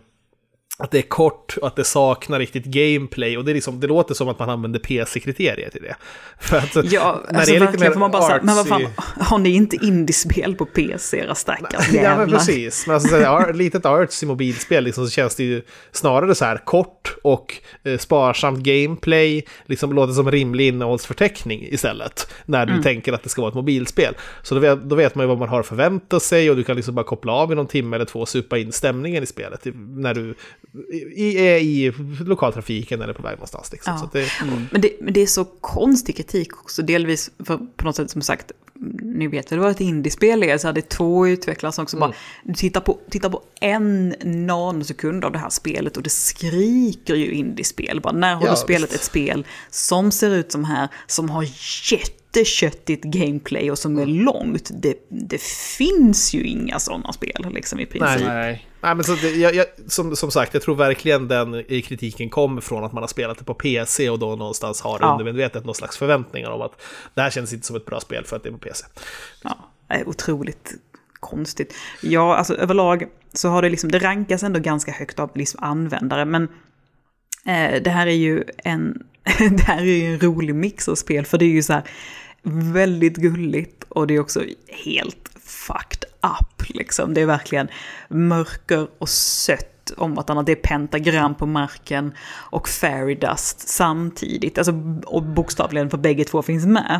[0.83, 3.37] att det är kort och att det saknar riktigt gameplay.
[3.37, 5.95] Och det, är liksom, det låter som att man använder PC-kriterier till det.
[6.39, 8.67] För att Ja, när alltså det är lite verkligen mer man bara säga, men vad
[8.67, 8.89] fan, artsy-
[9.23, 12.87] har ni inte indiespel på PC era stackars Ja, men precis.
[12.87, 15.61] Men alltså, så här, litet arts i mobilspel liksom, så känns det ju
[15.91, 17.53] snarare så här kort och
[17.83, 19.45] eh, sparsamt gameplay.
[19.65, 22.31] Liksom låter som rimlig innehållsförteckning istället.
[22.45, 22.83] När du Mm.
[22.83, 24.13] tänker att det ska vara ett mobilspel.
[24.43, 26.63] Så då vet, då vet man ju vad man har att förvänta sig och du
[26.63, 29.25] kan liksom bara koppla av i någon timme eller två och supa in stämningen i
[29.25, 29.61] spelet.
[29.75, 30.35] När du
[31.15, 31.93] i, är i
[32.25, 33.71] lokaltrafiken eller på väg någonstans.
[33.71, 33.93] Liksom.
[33.93, 33.99] Ja.
[33.99, 34.27] Så att det,
[34.71, 38.21] Men det, men det är så konstig kritik också, delvis för på något sätt som
[38.21, 38.51] sagt,
[39.01, 42.13] ni vet väl vad ett indiespel är, så det är två utvecklare som också bara,
[42.43, 47.31] du tittar på, tittar på en nanosekund av det här spelet och det skriker ju
[47.31, 48.01] indiespel.
[48.01, 48.95] Bara, när har Ja, du spelat visst.
[48.95, 51.47] ett spel som ser ut som här, som har
[51.91, 54.71] jätteköttigt gameplay och som är långt?
[54.73, 55.41] Det, det
[55.77, 58.27] finns ju inga sådana spel liksom i princip.
[58.27, 58.27] Nej.
[58.27, 62.61] Nej, men så det, jag, jag, som, som sagt, jag tror verkligen den kritiken kommer
[62.61, 65.11] från att man har spelat det på PC och då någonstans har Ja.
[65.11, 66.81] undermedvetet någon slags förväntningar om att
[67.13, 68.85] det här känns inte som ett bra spel för att det är på PC.
[69.43, 69.57] Ja,
[69.87, 70.73] det är otroligt
[71.19, 71.73] konstigt.
[72.01, 73.03] Ja, alltså överlag
[73.33, 76.43] så har det liksom, det rankas ändå ganska högt av liksom användare, men
[77.45, 79.03] eh, det här är ju en,
[79.39, 81.83] det här är ju en rolig mix av spel, för det är ju så här
[82.73, 84.43] väldigt gulligt och det är också
[84.85, 87.13] helt fucked app liksom.
[87.13, 87.67] Det är verkligen
[88.09, 90.45] mörker och sött om vartannat.
[90.45, 94.57] Det är pentagram på marken och fairy dust samtidigt.
[94.57, 94.73] Alltså,
[95.05, 96.99] och bokstavligen för bägge två finns med.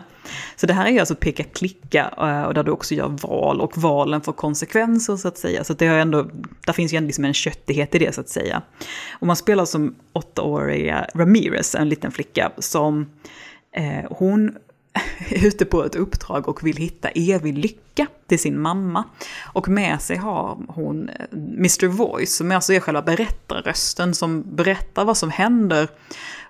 [0.56, 3.78] Så det här är ju alltså peka-klicka eh, och där du också gör val och
[3.78, 5.64] valen får konsekvenser så att säga.
[5.64, 6.30] Så att det har ändå,
[6.66, 8.62] där finns ju ändå liksom en köttighet i det så att säga.
[9.20, 13.10] Och man spelar som åttaåriga Ramirez, en liten flicka som
[13.76, 14.58] eh, hon
[15.30, 19.04] ute på ett uppdrag och vill hitta evig lycka till sin mamma.
[19.54, 21.88] Och med sig har hon eh, Mr.
[21.88, 25.88] Voice, som alltså är själva berättarrösten som berättar vad som händer.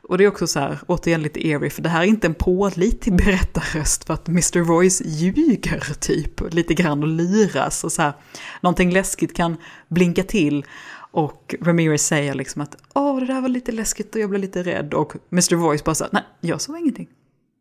[0.10, 2.34] Och det är också så här, återigen lite eerie, för det här är inte en
[2.34, 4.62] pålitlig berättarröst för att Mr.
[4.62, 8.14] Voice ljuger typ lite grann och luras och så här.
[8.62, 10.66] Någonting läskigt kan blinka till
[11.12, 14.64] och Ramirez säger liksom att åh det där var lite läskigt och jag blev lite
[14.64, 15.56] rädd och Mr.
[15.56, 17.08] Voice bara så här, nej jag såg ingenting.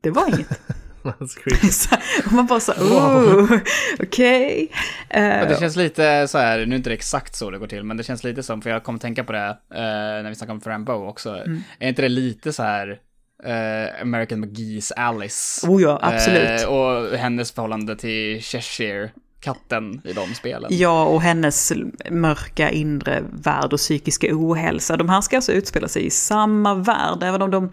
[0.03, 0.49] Det var inget.
[2.27, 3.59] Och man bara så oh,
[4.01, 4.73] okej.
[5.09, 7.67] Ja, Eh, det känns lite så här, nu är inte det exakt så det går
[7.67, 9.83] till, men det känns lite som, för jag kommer tänka på det eh,
[10.23, 11.31] när vi snackade om Frambo också.
[11.31, 11.63] Mm.
[11.79, 13.01] Är inte det lite så här
[13.45, 15.67] eh, American McGee's Alice?
[15.67, 16.63] Oh ja, absolut.
[16.63, 20.71] Eh, och hennes förhållande till Cheshire katten i de spelen.
[20.75, 21.73] Ja, och hennes
[22.11, 24.97] mörka inre värld och psykiska ohälsa.
[24.97, 27.73] De här ska alltså utspela sig i samma värld, även om de,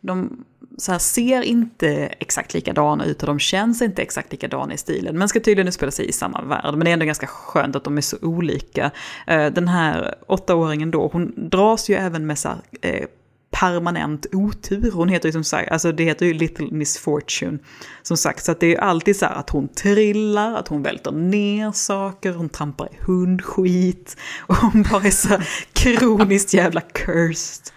[0.00, 0.44] de
[0.76, 5.18] så här, ser inte exakt likadana ut och de känns inte exakt likadana i stilen.
[5.18, 6.74] Men ska tydligen utspela sig i samma värld.
[6.74, 8.90] Men det är ändå ganska skönt att de är så olika.
[9.26, 13.06] Eh, den här åttaåringen då, hon dras ju även med så här, eh,
[13.50, 14.90] permanent otur.
[14.92, 17.58] Hon heter ju som sagt, alltså det heter ju Little Miss Fortune.
[18.02, 20.82] Som sagt, så att det är ju alltid så här att hon trillar, att hon
[20.82, 24.16] välter ner saker, hon trampar i hundskit.
[24.40, 27.75] Och hon bara är så här kroniskt jävla cursed.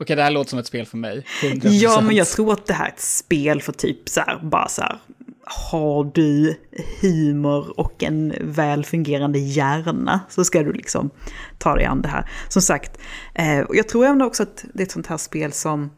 [0.00, 1.24] Okej, det här låter som ett spel för mig.
[1.42, 1.68] 100%.
[1.68, 4.68] Ja, men jag tror att det här är ett spel för typ så här, bara
[4.68, 4.98] så här,
[5.44, 6.56] har du
[7.00, 11.10] humor och en väl fungerande hjärna så ska du liksom
[11.58, 12.30] ta dig an det här.
[12.48, 12.98] Som sagt,
[13.34, 15.90] eh, och jag tror ändå också att det är ett sånt här spel som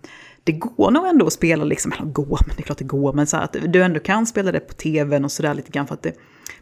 [0.44, 3.12] det går nog ändå att spela liksom, eller gå, men det är klart det går,
[3.12, 5.86] men så här att du ändå kan spela det på tvn och sådär lite grann
[5.86, 6.14] för att det,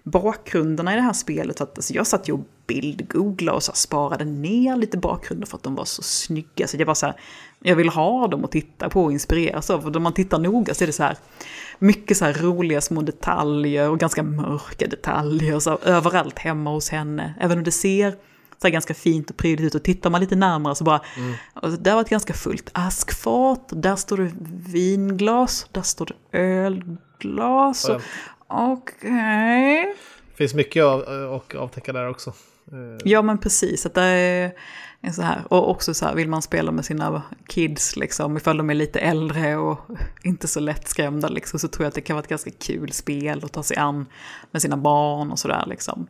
[0.03, 3.77] bakgrunderna i det här spelet, att, alltså jag satt ju och bildgooglade och så här,
[3.77, 6.67] sparade ner lite bakgrunder för att de var så snygga.
[6.67, 7.21] Så jag var så här,
[7.61, 9.81] jag vill ha dem att titta på och inspireras av.
[9.81, 11.17] För när man tittar noga så är det så här,
[11.79, 16.91] mycket så här roliga små detaljer och ganska mörka detaljer så här, överallt hemma hos
[16.91, 17.35] henne.
[17.41, 18.15] Även om det ser
[18.63, 21.01] så ganska fint och prydligt ut och tittar man lite närmare så bara,
[21.55, 24.31] och det var ett ganska fullt askfat, där står det
[24.73, 27.89] vinglas, där står det ölglas.
[27.89, 28.01] och-
[28.51, 29.95] Okej.
[30.35, 31.01] finns mycket av,
[31.35, 32.31] och avtäcka där också.
[32.73, 34.53] Eh, Ja men precis, att det är,
[35.01, 35.43] är så här.
[35.49, 39.01] Och också så här, vill man spela med sina kids liksom, ifall de är lite
[39.01, 39.79] äldre och
[40.23, 43.45] inte så lättskrämda liksom, så tror jag att det kan vara ett ganska kul spel
[43.45, 44.07] att ta sig an
[44.51, 46.07] med sina barn och sådär liksom.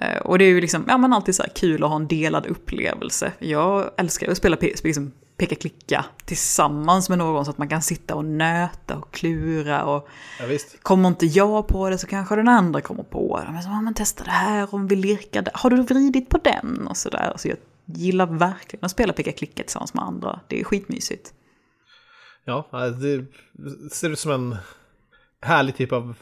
[0.00, 2.06] Eh, Och det är ju liksom, ja men alltid så här kul att ha en
[2.08, 3.32] delad upplevelse.
[3.38, 8.14] Jag älskar att spela pe- liksom, peka-klicka tillsammans med någon så att man kan sitta
[8.14, 10.08] och nöta och klura och
[10.40, 10.82] Ja, visst.
[10.82, 13.52] Kommer inte jag på det så kanske den andra kommer på det.
[13.52, 15.52] Men så, ja, men testa det här om vi lirkar där.
[15.56, 16.86] Har du vridit på den?
[16.88, 17.32] Och sådär.
[17.36, 20.40] Så jag gillar verkligen att spela picka-klicka tillsammans med andra.
[20.48, 21.32] Det är skitmysigt.
[22.44, 23.26] Ja, det
[23.92, 24.56] ser ut som en
[25.40, 26.14] härlig typ av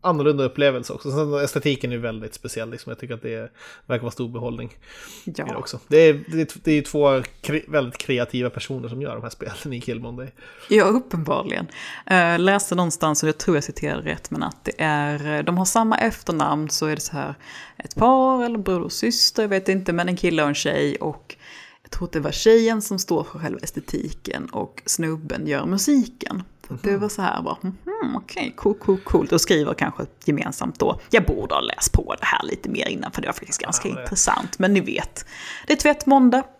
[0.00, 1.10] annorlunda upplevelse också.
[1.10, 2.90] Sen estetiken är ju väldigt speciell, liksom.
[2.90, 3.52] jag tycker att det
[3.86, 4.76] verkar vara stor behållning
[5.24, 5.80] i det Ja, också.
[5.88, 9.30] Det är, det är, det är två kre, väldigt kreativa personer som gör de här
[9.30, 10.32] spelen i Killmonday.
[10.68, 11.66] ja uppenbarligen.
[12.10, 15.64] Uh, läste någonstans, och jag tror jag citerade rätt, men att det är, de har
[15.64, 17.34] samma efternamn så är det så här
[17.76, 20.96] ett par eller bror och syster, jag vet inte, men en kille och en tjej.
[20.96, 21.36] Och
[21.82, 26.42] jag tror att det var tjejen som står för själva estetiken och snubben gör musiken.
[26.82, 29.32] Det var så här bara, hmm, okej, cool, cool, coolt.
[29.32, 33.12] Och skriver kanske gemensamt då, jag borde ha läst på det här lite mer innan
[33.12, 34.58] för det var faktiskt ganska Ja, intressant.
[34.58, 35.26] Men ni vet,
[35.66, 36.42] det är tvättmåndag.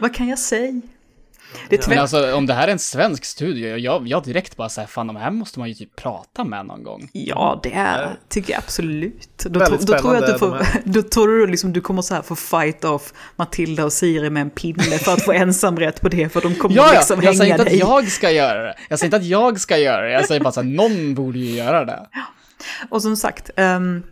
[0.00, 0.80] Vad kan jag säga?
[1.68, 4.68] Det är Men alltså om det här är en svensk studio, jag, jag direkt bara
[4.68, 7.08] säger fan de här måste man ju typ prata med någon gång.
[7.12, 9.36] Ja, det är, tycker jag absolut.
[9.44, 12.02] Då, Väldigt tro, då tror jag att du får, då tror du liksom du kommer
[12.02, 16.00] så här få fight off Matilda och Siri med en pinne för att få ensamrätt
[16.00, 17.78] på det, för de kommer Ja, ja, liksom jag säger hänga inte att dig.
[17.78, 18.74] jag ska göra det.
[18.88, 20.12] Jag säger inte att jag ska göra det.
[20.12, 22.06] Jag säger bara så här, någon borde ju göra det.
[22.88, 24.02] Och som sagt, ehm,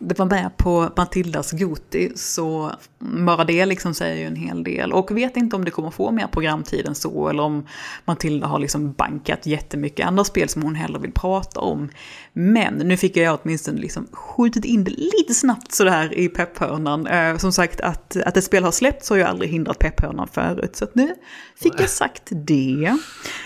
[0.00, 4.92] det var med på Matildas Goti, så bara det liksom säger ju en hel del.
[4.92, 7.66] Och vet inte om det kommer få mer programtid än så, eller om
[8.04, 11.88] Matilda har liksom bankat jättemycket andra spel som hon hellre vill prata om.
[12.32, 17.06] Men nu fick jag åtminstone liksom skjutit in det lite snabbt sådär i pepphörnan.
[17.06, 20.76] Eh, som sagt, att, att ett spel har släppts har ju aldrig hindrat pepphörnan förut,
[20.76, 21.14] så nu
[21.56, 22.98] fick jag sagt det.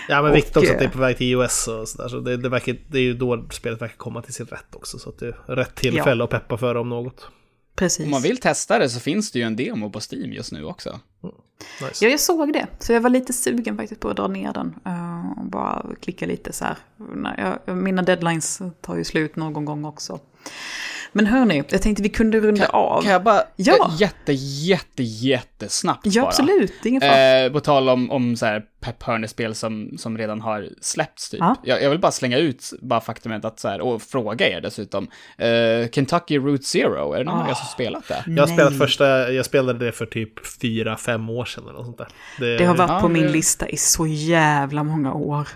[0.09, 2.07] Ja, men viktigt också att det är eh, på väg till iOS och sådär.
[2.07, 4.99] Så det, det, verkar, det är ju då spelet verkar komma till sin rätt också.
[4.99, 7.29] Så att det är rätt tillfälle att peppa för om något.
[7.75, 8.05] Precis.
[8.05, 10.63] Om man vill testa det så finns det ju en demo på Steam just nu
[10.65, 10.99] också.
[11.81, 12.05] Nice.
[12.05, 12.67] Ja, jag såg det.
[12.79, 14.75] Så jag var lite sugen faktiskt på att dra ner den.
[14.85, 16.77] eh, och bara klicka lite så här.
[17.73, 20.19] Mina deadlines tar ju slut någon gång också.
[21.17, 23.01] Men hörni, jag tänkte vi kunde runda av.
[23.01, 23.75] Kan jag bara, Ja.
[23.79, 23.91] ja.
[23.99, 26.27] jätte, jätte, jättesnabbt ja, bara.
[26.29, 26.73] absolut.
[26.83, 27.39] Det är ingen fara.
[27.45, 31.39] Eh, på tal om, om så här Pep Hörner-spel som, som redan har släppts typ.
[31.39, 31.55] Ja.
[31.63, 35.07] Jag, jag vill bara slänga ut bara faktumet att så här, och fråga er dessutom.
[35.37, 38.23] Eh, Kentucky Route Zero, är det någon av er som spelat det?
[38.27, 41.85] Jag har spelat första, jag spelade det för typ fyra, fem år sedan eller något
[41.85, 41.97] sånt
[42.37, 42.57] där.
[42.57, 45.47] Det har varit Ja, på min det- lista i så jävla många år.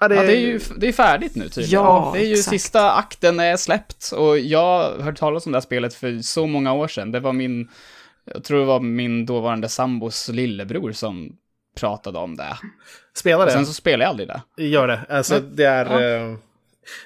[0.00, 1.84] Ja, det, Ja, det är ju det är färdigt nu tydligen.
[1.84, 2.50] Ja, det är ju exakt.
[2.50, 6.72] sista akten är släppt och jag hörde talas om det här spelet för så många
[6.72, 7.12] år sedan.
[7.12, 7.68] Det var min,
[8.24, 11.36] jag tror det var min dåvarande sambos lillebror som
[11.80, 12.56] pratade om det.
[13.16, 13.52] Spelar det.
[13.52, 14.64] Sen så spelade jag aldrig det.
[14.64, 15.00] Gör det.
[15.08, 16.00] Alltså det är...
[16.00, 16.36] ja.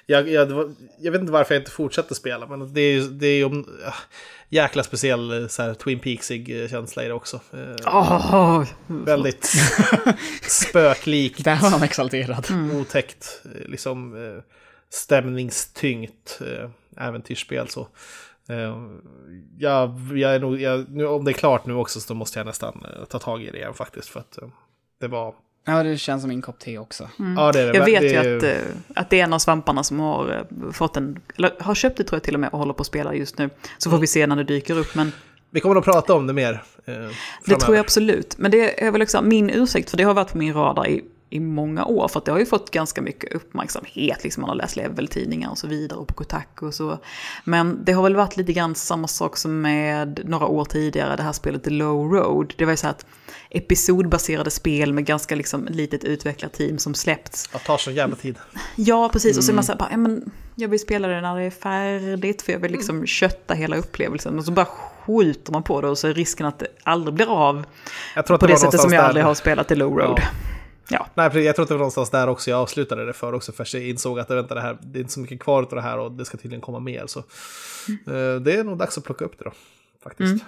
[0.06, 3.26] Jag, jag, jag vet inte varför jag inte fortsätter spela, men det är ju det
[3.26, 3.94] är ju om, ja,
[4.48, 7.40] jäkla speciell eh, så här, Twin Peaksig eh, känsla i det också.
[7.86, 9.44] Åh, Väldigt
[10.42, 12.46] spöklikt, Där var han exalterad.
[12.80, 13.42] otäckt.
[13.44, 14.14] eh, Liksom,
[14.90, 16.38] stämningstyngt
[16.96, 17.68] äventyrsspel.
[17.68, 17.88] Så.
[19.58, 22.46] Jag, jag är nog, jag, nu, om det är klart nu också så måste jag
[22.46, 24.08] nästan ta tag i det igen faktiskt.
[24.08, 24.38] För att
[25.00, 25.34] det var...
[25.64, 27.08] Ja, det känns som min kopp te också.
[27.36, 27.78] Ja, det är det.
[27.78, 30.46] Jag vet det ju är att, eh, att det är en av svamparna som har
[30.64, 32.80] eh, fått en, eller har köpt det tror jag till och med och håller på
[32.80, 33.50] att spela just nu.
[33.78, 34.94] Så får vi se när det dyker upp.
[34.94, 35.12] Men
[35.50, 36.62] Vi kommer att prata om det mer.
[36.84, 36.94] Eh,
[37.46, 38.34] Det tror jag absolut.
[38.38, 41.04] Men det är väl också min ursäkt, för det har varit på min radar i,
[41.32, 42.08] i många år.
[42.08, 44.24] För att det har ju fått ganska mycket uppmärksamhet.
[44.24, 46.98] Liksom man har läst level-tidningar och så vidare och på Kotaku och så.
[47.44, 51.22] Men det har väl varit lite grann samma sak som med några år tidigare, det
[51.22, 52.54] här spelet The Low Road.
[52.56, 53.06] Det var ju så här att
[53.50, 57.48] episodbaserade spel med ganska liksom litet utvecklat team som släppts.
[57.52, 58.36] Det tar så jävla tid.
[58.76, 59.38] Ja, precis.
[59.38, 61.42] Och så är man så här, bara, ja, men jag vill spela det när det
[61.42, 64.38] är färdigt, för jag vill liksom kötta hela upplevelsen.
[64.38, 67.30] Och så bara skjuter man på det och så är risken att det aldrig blir
[67.30, 67.64] av.
[68.14, 70.20] Jag tror att På det var sättet som jag aldrig har spelat i Low Road.
[70.22, 70.51] Ja.
[70.92, 71.06] Ja.
[71.14, 73.52] Nej, precis, jag tror att det var någonstans där också jag avslutade det för också.
[73.52, 75.80] För jag insåg att vänta, det, här, det är inte så mycket kvar av det
[75.80, 77.06] här och det ska tydligen komma mer.
[77.06, 79.52] Så eh, det är nog dags att plocka upp det då.
[80.02, 80.44] Faktiskt.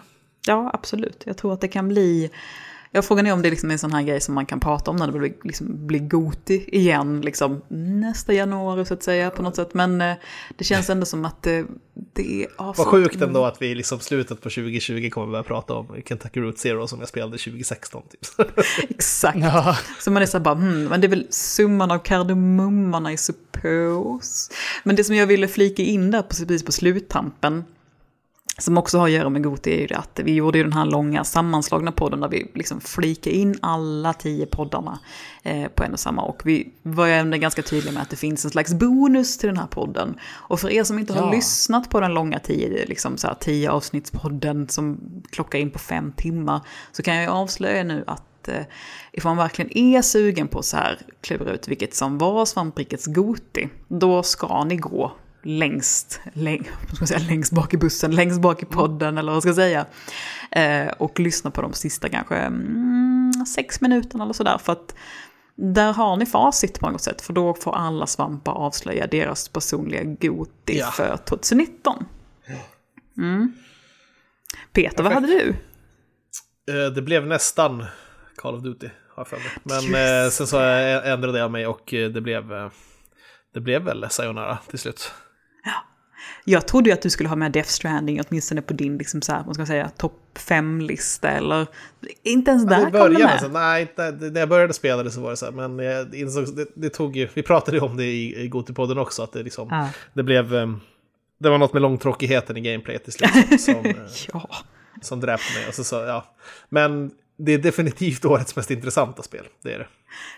[0.47, 1.23] ja, absolut.
[1.27, 2.31] Jag tror att det kan bli...
[2.97, 4.91] Ja, frågan är om det liksom är en sån här grej som man kan prata
[4.91, 9.43] om när det blir, liksom, blir Goti igen, liksom nästa januari så att säga på
[9.43, 9.75] något sätt.
[9.75, 10.15] Men eh,
[10.57, 11.67] det känns ändå som att det,
[12.13, 15.87] det har Vad sjukt ändå att vi liksom slutet på 2020 kommer börja prata om
[16.09, 18.03] Kentucky Route Zero som jag spelade 2016.
[18.11, 18.49] Typ.
[18.91, 19.39] Exakt.
[19.39, 19.77] Ja.
[20.01, 23.17] Så man är så här bara, hmm, men det är väl summan av kardemumman I
[23.17, 24.53] suppose.
[24.83, 27.65] Men det som jag ville flika in där precis på sluttampen,
[28.59, 30.73] som också har att göra med Goti, är ju det att vi gjorde ju den
[30.73, 34.99] här långa sammanslagna podden där vi liksom flikade in alla tio poddarna
[35.43, 36.23] eh, på en och samma.
[36.23, 39.47] Och vi var ju ändå ganska tydliga med att det finns en slags bonus till
[39.49, 40.19] den här podden.
[40.33, 41.31] Och för er som inte har Ja.
[41.31, 44.99] lyssnat på den långa tio, liksom så här, tio avsnittspodden som
[45.31, 46.61] klockar in på fem timmar,
[46.93, 48.63] så kan jag ju avslöja nu att eh,
[49.13, 53.69] ifall man verkligen är sugen på så här klura ut vilket som var svamprikets Goti,
[53.89, 55.13] då ska ni gå
[55.45, 59.49] längst, läng, ska säga, längst bak i bussen, längst bak i podden eller vad ska
[59.49, 59.87] jag säga.
[60.51, 64.59] Eh, och lyssna på de sista kanske mm, sex minuterna eller sådär.
[64.59, 64.95] För att
[65.57, 67.23] där har ni facit på något sätt.
[67.23, 70.91] För då får alla svampar avslöja deras personliga Goti Ja.
[70.91, 72.05] för 2019.
[73.19, 73.53] Mm.
[74.73, 75.49] Peter, vad hade du?
[76.73, 77.85] Eh, det blev nästan
[78.37, 79.47] Call of Duty, har jag för mig.
[79.63, 82.71] Men eh, sen så ändrade jag mig och eh, det blev, eh,
[83.55, 85.13] det blev väl Sayonara till slut.
[86.45, 89.33] Jag trodde ju att du skulle ha med Death Stranding åtminstone på din liksom så
[89.33, 91.67] här, vad ska man säga, topp fem-lista eller...
[92.23, 95.31] Inte ens där kom det med så, nej, när jag började spela det så var
[95.31, 98.05] det så här, men jag insåg, det, det tog ju, vi pratade ju om det
[98.05, 99.89] i, i Gotipodden också, att det liksom, Ja.
[100.15, 100.67] det blev, eh,
[101.41, 103.95] det var något med långtråkigheten i gameplayet till slut som, eh,
[104.33, 104.49] Ja.
[105.03, 105.69] som dräpte mig.
[105.69, 106.25] Och så, så, ja.
[106.69, 107.11] Men
[107.45, 109.87] det är definitivt årets mest intressanta spel, det är det.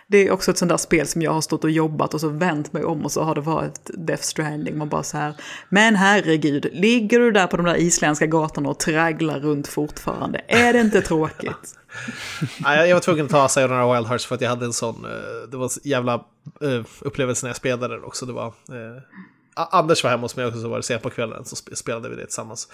[0.08, 2.28] Det är också ett sånt där spel som jag har stått och jobbat och så
[2.28, 4.78] vänt mig om och så har det varit Death Stranding.
[4.78, 5.34] Man bara så här,
[5.68, 10.40] men herregud, ligger du där på de där isländska gatorna och tragglar runt fortfarande?
[10.48, 11.74] Är det inte tråkigt?
[12.64, 15.48] Jag- var tvungen att ta Sayonara Wild Hearts för att jag hade en sån, eh,
[15.50, 16.14] det var en jävla
[16.60, 18.26] eh, upplevelse när jag spelade det också.
[18.26, 19.02] Det var, eh,
[19.56, 22.08] Anders var hemma hos mig också, så var det sent på kvällen, så sp- spelade
[22.08, 22.68] vi det tillsammans.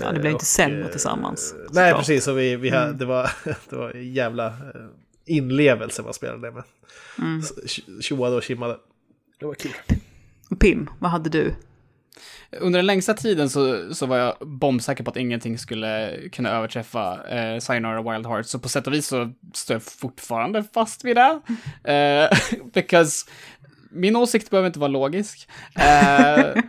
[0.00, 1.54] Ja, det blev Eh, inte sämre eh, tillsammans.
[1.54, 1.96] Nej, såklart.
[1.98, 2.28] precis.
[2.28, 3.30] Och vi, vi hade, det, var,
[3.70, 4.52] det var en jävla eh,
[5.26, 6.62] inlevelse man spelade det med.
[7.18, 7.42] Mm.
[8.00, 8.76] Tjoade och kimmade.
[9.40, 9.72] Det var kul.
[10.60, 11.54] Pim, vad hade du?
[12.60, 17.28] Under den längsta tiden så, så var jag bombsäker på att ingenting skulle kunna överträffa
[17.28, 21.16] eh, Sayonara Wild Hearts, så på sätt och vis så står jag fortfarande fast vid
[21.16, 21.40] det.
[21.92, 22.38] Eh,
[22.74, 23.26] because
[23.94, 25.48] min åsikt behöver inte vara logisk.
[25.74, 26.62] Eh,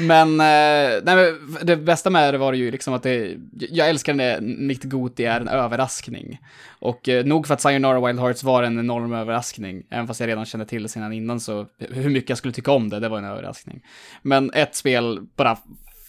[0.00, 4.14] men, eh, nej, men det bästa med det var ju liksom att det, jag älskar
[4.14, 6.38] när mitt Goti är en överraskning.
[6.68, 10.28] Och eh, nog för att Sayonara Wild Hearts var en enorm överraskning, även fast jag
[10.28, 13.08] redan kände till det sedan innan, så hur mycket jag skulle tycka om det, det
[13.08, 13.84] var en överraskning.
[14.22, 15.58] Men ett spel bara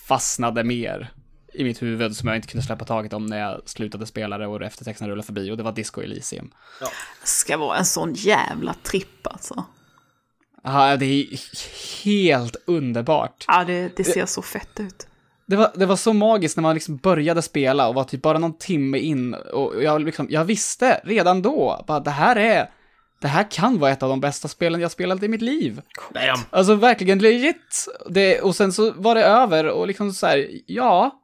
[0.07, 1.11] fastnade mer
[1.53, 4.47] i mitt huvud som jag inte kunde släppa taget om när jag slutade spela det
[4.47, 6.51] och eftertexterna rullade förbi, och det var Disco Elysium.
[6.79, 9.65] Det ska vara en sån jävla tripp alltså.
[10.63, 11.27] Ja, det är
[12.03, 13.45] helt underbart.
[13.47, 15.07] Ja, det, det ser så fett ut.
[15.45, 18.37] Det var, det var så magiskt när man liksom började spela och var typ bara
[18.37, 22.69] någon timme in och jag, liksom, jag visste redan då bara det här är,
[23.21, 25.81] det här kan vara ett av de bästa spelen jag spelat i mitt liv.
[26.13, 26.39] Damn.
[26.49, 27.87] Alltså verkligen legit.
[28.09, 31.19] Det, och sen så var det över och liksom så här, ja,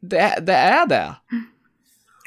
[0.00, 1.14] det, det är det.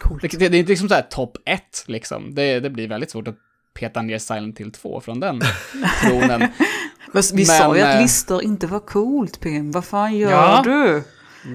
[0.02, 0.22] Coolt.
[0.22, 2.36] Det, det, det är inte liksom så här topp ett liksom.
[2.36, 3.38] Det, det blir väldigt svårt att
[3.82, 5.42] peta ner Silent Hill 2 från den
[6.02, 6.40] tronen.
[7.14, 9.72] Men vi Men, sa ju att eh, listor inte var coolt, Pim.
[9.72, 10.62] Vad fan gör Ja.
[10.66, 11.04] du?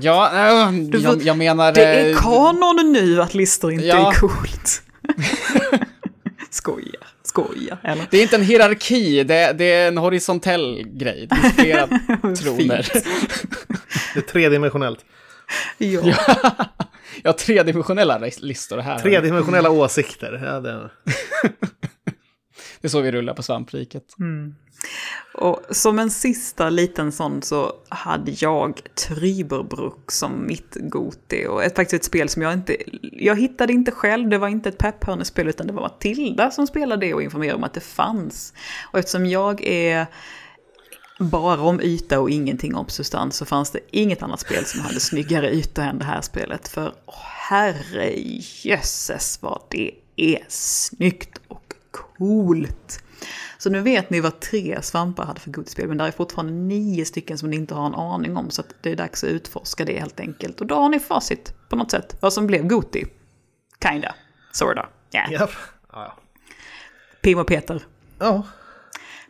[0.00, 1.72] Ja, äh, Du jag, jag menar...
[1.72, 4.10] Det är eh, kanon nu att listor inte Ja.
[4.12, 4.82] är coolt.
[6.50, 7.06] skojar.
[7.22, 8.06] skojar, eller?
[8.10, 11.26] Det är inte en hierarki, det, det är en horisontell grej.
[11.30, 11.86] Det är flera
[12.36, 12.86] troner.
[14.14, 15.04] Det är tredimensionellt.
[15.78, 16.00] Ja.
[17.22, 18.98] Jag har tredimensionella listor här.
[18.98, 20.42] Tredimensionella åsikter.
[20.44, 20.90] Ja, det...
[22.80, 24.18] Det är så vi rullar på svampriket.
[24.18, 24.54] Mm.
[25.34, 31.46] Och som en sista liten sån så hade jag Tryberbruck som mitt Goti.
[31.46, 32.76] Och ett, faktiskt ett spel som jag inte...
[33.12, 37.06] Jag hittade inte själv, det var inte ett pepphörnespel utan det var Matilda som spelade
[37.06, 38.52] det och informerade om att det fanns.
[38.92, 40.06] Och eftersom jag är
[41.18, 45.00] bara om yta och ingenting om substans så fanns det inget annat spel som hade
[45.00, 46.68] snyggare yta än det här spelet.
[46.68, 48.12] För oh, herre
[48.62, 51.40] jösses vad det är snyggt
[51.96, 53.02] coolt.
[53.58, 57.04] Så nu vet ni vad tre svampar hade för godisspel, men det är fortfarande nio
[57.04, 59.84] stycken som ni inte har en aning om, så att det är dags att utforska
[59.84, 60.60] det helt enkelt.
[60.60, 63.04] Och då har ni facit på något sätt, vad som blev Goti.
[63.82, 64.14] Kinda.
[64.52, 64.88] Sorta.
[65.14, 65.32] Yeah.
[65.32, 65.48] Ja.
[65.92, 66.16] Ja.
[67.22, 67.82] Pim och Peter.
[68.18, 68.42] ja.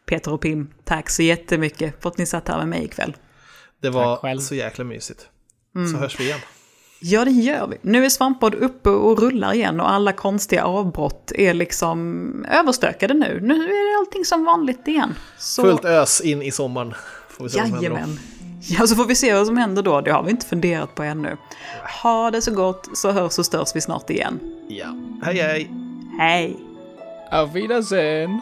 [0.06, 3.16] Peter och Pim, tack så jättemycket för att ni satt här med mig ikväll.
[3.80, 4.40] Det var själv.
[4.40, 5.28] så jäkla mysigt.
[5.92, 6.40] Så hörs vi igen.
[7.00, 7.76] Ja, det gör vi.
[7.82, 13.40] Nu är Svamppodd uppe och rullar igen och alla konstiga avbrott är liksom överstökade nu.
[13.42, 15.14] Nu är det allting som vanligt igen.
[15.38, 15.62] Så...
[15.62, 16.94] Fullt ös in i sommaren.
[17.28, 17.58] Får vi se.
[17.58, 18.18] Jajamän.
[18.60, 20.00] Ja, så får vi se vad som händer då.
[20.00, 21.36] Det har vi inte funderat på ännu.
[22.02, 24.40] Ha det så gott, så hörs och störs vi snart igen.
[24.68, 24.86] Ja.
[25.22, 25.70] Hej hej!
[26.18, 26.56] Hej!
[27.32, 28.40] Auf Wiedersehen!